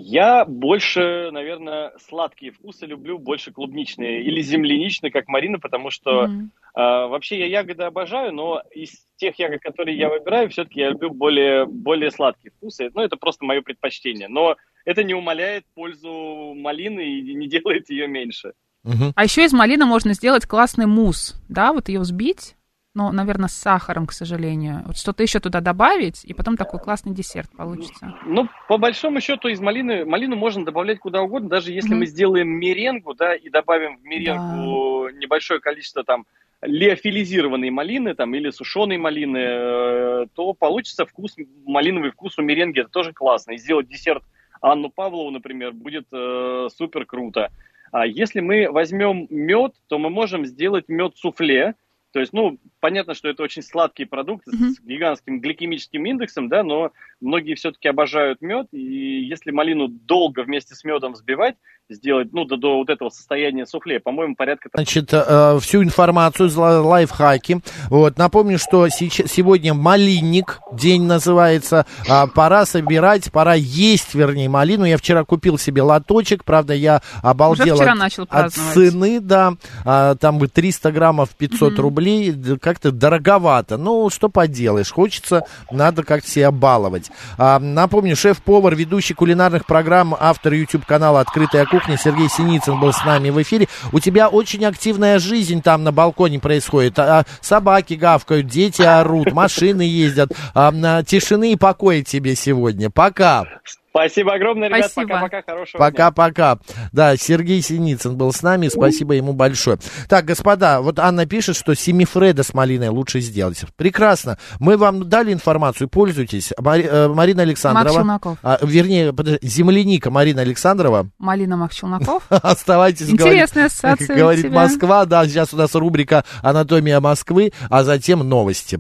Я 0.01 0.45
больше, 0.45 1.31
наверное, 1.33 1.93
сладкие 1.99 2.53
вкусы 2.53 2.87
люблю, 2.87 3.19
больше 3.19 3.51
клубничные 3.51 4.23
или 4.23 4.41
земляничные, 4.43 5.11
как 5.11 5.27
Марина, 5.27 5.59
потому 5.59 5.91
что 5.91 6.29
Мгм. 6.29 6.53
а, 6.75 7.09
вообще 7.09 7.41
я 7.41 7.47
ягоды 7.47 7.83
обожаю, 7.83 8.33
но 8.33 8.63
из 8.73 8.93
тех 9.17 9.37
ягод, 9.41 9.61
которые 9.61 9.99
я 9.99 10.09
выбираю, 10.09 10.51
все-таки 10.51 10.79
я 10.79 10.91
люблю 10.91 11.11
более, 11.11 11.67
более 11.67 12.13
сладкие 12.13 12.53
вкусы. 12.53 12.91
Ну, 12.95 13.03
это 13.03 13.17
просто 13.17 13.45
мое 13.45 13.61
предпочтение. 13.61 14.29
Но 14.29 14.55
это 14.85 15.03
не 15.03 15.15
умаляет 15.15 15.65
пользу 15.75 16.55
малины 16.57 17.01
и 17.01 17.35
не 17.35 17.49
делает 17.49 17.91
ее 17.91 18.07
меньше. 18.07 18.53
Мгм. 18.85 19.13
А 19.17 19.25
еще 19.25 19.45
из 19.45 19.53
малины 19.53 19.85
можно 19.85 20.15
сделать 20.15 20.47
классный 20.47 20.87
мусс, 20.87 21.35
да, 21.49 21.73
вот 21.73 21.89
ее 21.89 21.99
взбить, 21.99 22.55
но, 22.95 23.13
наверное, 23.13 23.49
с 23.49 23.53
сахаром, 23.53 24.07
к 24.07 24.13
сожалению. 24.13 24.83
Вот 24.87 24.97
что-то 24.97 25.23
еще 25.23 25.41
туда 25.41 25.61
добавить, 25.61 26.25
и 26.25 26.35
потом 26.35 26.57
такой 26.57 26.81
классный 26.81 27.13
десерт 27.13 27.51
получится. 27.57 28.15
Ну, 28.25 28.49
по 28.67 28.79
большому 28.79 29.21
счету, 29.21 29.49
из 29.49 29.61
малины, 29.61 30.05
малину 30.05 30.37
можно 30.37 30.65
добавлять 30.65 30.99
куда 30.99 31.23
угодно, 31.23 31.49
даже 31.49 31.73
если 31.73 31.91
Мгм. 31.91 31.99
мы 31.99 32.07
сделаем 32.07 32.49
меренгу, 32.49 33.15
да, 33.15 33.35
и 33.35 33.51
добавим 33.51 33.99
в 33.99 34.05
меренгу 34.05 35.11
небольшое 35.11 35.61
количество 35.61 36.03
там 36.05 36.27
леофилизированной 36.61 37.71
малины 37.71 38.15
там, 38.15 38.35
или 38.35 38.51
сушеной 38.51 38.99
малины, 38.99 39.39
э, 39.39 40.27
то 40.35 40.55
получится 40.55 41.07
вкус, 41.07 41.37
малиновый 41.67 42.11
вкус 42.11 42.39
у 42.39 42.43
меренги, 42.43 42.81
это 42.81 42.91
тоже 42.91 43.13
классно. 43.13 43.53
И 43.53 43.59
сделать 43.59 43.89
десерт 43.89 44.25
Анну 44.61 44.91
Павлову, 44.91 45.31
например, 45.31 45.73
будет 45.73 46.09
э, 46.13 46.69
супер 46.75 47.07
круто. 47.07 47.51
А 47.93 48.07
если 48.07 48.41
мы 48.41 48.71
возьмем 48.71 49.27
мед, 49.31 49.75
то 49.87 49.99
мы 49.99 50.11
можем 50.11 50.45
сделать 50.47 50.89
мед 50.89 51.17
суфле, 51.17 51.75
то 52.19 52.23
есть, 52.23 52.33
ну, 52.33 52.59
понятно, 52.81 53.15
что 53.15 53.29
это 53.29 53.45
очень 53.45 53.63
сладкий 53.63 54.05
продукт 54.05 54.45
Мгм. 54.49 54.71
с 54.71 54.81
гигантским 54.81 55.39
гликемическим 55.39 56.05
индексом, 56.05 56.49
да, 56.49 56.65
но 56.65 56.91
многие 57.21 57.55
все-таки 57.55 57.87
обожают 57.87 58.43
мед, 58.43 58.67
и 58.73 59.21
если 59.21 59.53
малину 59.53 59.87
долго 59.87 60.41
вместе 60.41 60.75
с 60.75 60.83
медом 60.83 61.13
взбивать, 61.13 61.55
сделать, 61.91 62.29
ну, 62.33 62.45
до, 62.45 62.57
до 62.57 62.77
вот 62.77 62.91
этого 62.91 63.09
состояния 63.09 63.67
суфле, 63.67 63.99
по-моему, 64.01 64.35
порядка 64.37 64.69
Значит, 64.75 65.09
э, 65.13 65.59
всю 65.61 65.83
информацию, 65.83 66.51
лайфхаки. 66.55 67.61
Вот, 67.89 68.19
напомню, 68.19 68.59
что 68.59 68.87
сеч- 68.89 69.27
сегодня 69.29 69.73
малинник, 69.75 70.61
день 70.73 71.05
называется. 71.05 71.87
А, 72.09 72.27
пора 72.27 72.67
собирать, 72.67 73.33
пора 73.33 73.55
есть, 73.55 74.15
вернее, 74.15 74.49
малину. 74.49 74.85
Я 74.85 74.99
вчера 74.99 75.25
купил 75.25 75.57
себе 75.59 75.83
лоточек, 75.83 76.45
правда, 76.45 76.75
я 76.75 77.01
обалдел 77.23 77.77
вчера 77.77 77.93
от, 77.93 77.99
начал 77.99 78.27
от 78.29 78.53
цены, 78.53 79.21
да. 79.21 79.55
А, 79.85 80.15
там 80.17 80.39
бы 80.39 80.49
300 80.49 80.93
граммов 80.93 81.31
500 81.31 81.73
Мгм. 81.73 81.81
рублей, 81.83 82.35
как-то 82.61 82.93
дороговато. 82.93 83.79
Ну, 83.79 84.11
что 84.11 84.29
поделаешь, 84.29 84.93
хочется, 84.93 85.45
надо 85.71 86.03
как-то 86.03 86.29
себя 86.29 86.51
баловать. 86.51 87.11
А, 87.39 87.59
напомню, 87.59 88.15
шеф-повар, 88.15 88.75
ведущий 88.75 89.15
кулинарных 89.15 89.65
программ, 89.65 90.15
автор 90.19 90.53
YouTube-канала 90.53 91.21
«Открытая 91.21 91.65
кухня» 91.65 91.78
Сергей 91.87 92.29
Синицын 92.29 92.79
был 92.81 92.93
с 92.93 93.05
нами 93.05 93.31
в 93.31 93.41
эфире. 93.43 93.69
У 93.93 94.01
тебя 94.01 94.29
очень 94.29 94.65
активная 94.65 95.19
жизнь 95.19 95.63
там 95.63 95.85
на 95.85 95.93
балконе 95.93 96.39
происходит. 96.39 96.99
А, 96.99 97.25
собаки 97.41 97.95
гавкают, 97.95 98.47
дети 98.47 98.83
орут, 98.83 99.33
машины 99.33 99.83
ездят. 99.83 100.33
А, 100.55 100.71
на- 100.71 101.03
тишины 101.05 101.53
и 101.53 101.57
покоя 101.57 102.03
тебе 102.03 102.35
сегодня. 102.35 102.91
Пока. 102.91 103.45
Спасибо 103.91 104.35
огромное, 104.35 104.69
ребят. 104.69 104.91
Спасибо. 104.91 105.15
Пока-пока. 105.15 105.43
Хорошего 105.53 105.79
дня. 105.79 105.91
Пока-пока. 105.91 106.59
Да, 106.93 107.17
Сергей 107.17 107.63
Синицын 107.63 108.17
был 108.17 108.33
с 108.33 108.43
нами, 108.43 108.69
спасибо 108.69 109.15
ему 109.15 109.33
большое. 109.33 109.79
Так, 110.09 110.25
господа, 110.27 110.81
вот 110.81 110.99
Анна 110.99 111.27
пишет, 111.27 111.57
что 111.57 111.75
семифреда 111.75 112.43
с 112.43 112.55
малиной 112.55 112.89
лучше 112.89 113.21
сделать. 113.21 113.63
Прекрасно. 113.77 114.39
Мы 114.61 114.77
вам 114.77 115.09
дали 115.09 115.33
информацию, 115.33 115.89
пользуйтесь. 115.89 116.53
Мари- 116.59 116.87
э, 116.89 117.09
Марина 117.09 117.43
Александрова. 117.43 118.21
А, 118.43 118.59
вернее, 118.63 119.13
подожди, 119.13 119.47
земляника 119.47 120.11
Марина 120.11 120.43
Александрова. 120.43 121.09
Малина 121.19 121.57
Мак 121.57 121.73
Челноков. 121.73 122.25
Оставайтесь, 122.31 123.09
Интересная 123.09 123.47
говорит, 123.49 123.73
ассоциация 123.73 124.17
говорит. 124.17 124.51
Москва. 124.51 125.05
Да, 125.07 125.27
сейчас 125.27 125.55
у 125.55 125.57
нас 125.57 125.75
рубрика 125.75 126.25
«Анатомия 126.43 127.01
Москвы», 127.01 127.53
а 127.71 127.85
затем 127.85 128.21
новости. 128.21 128.77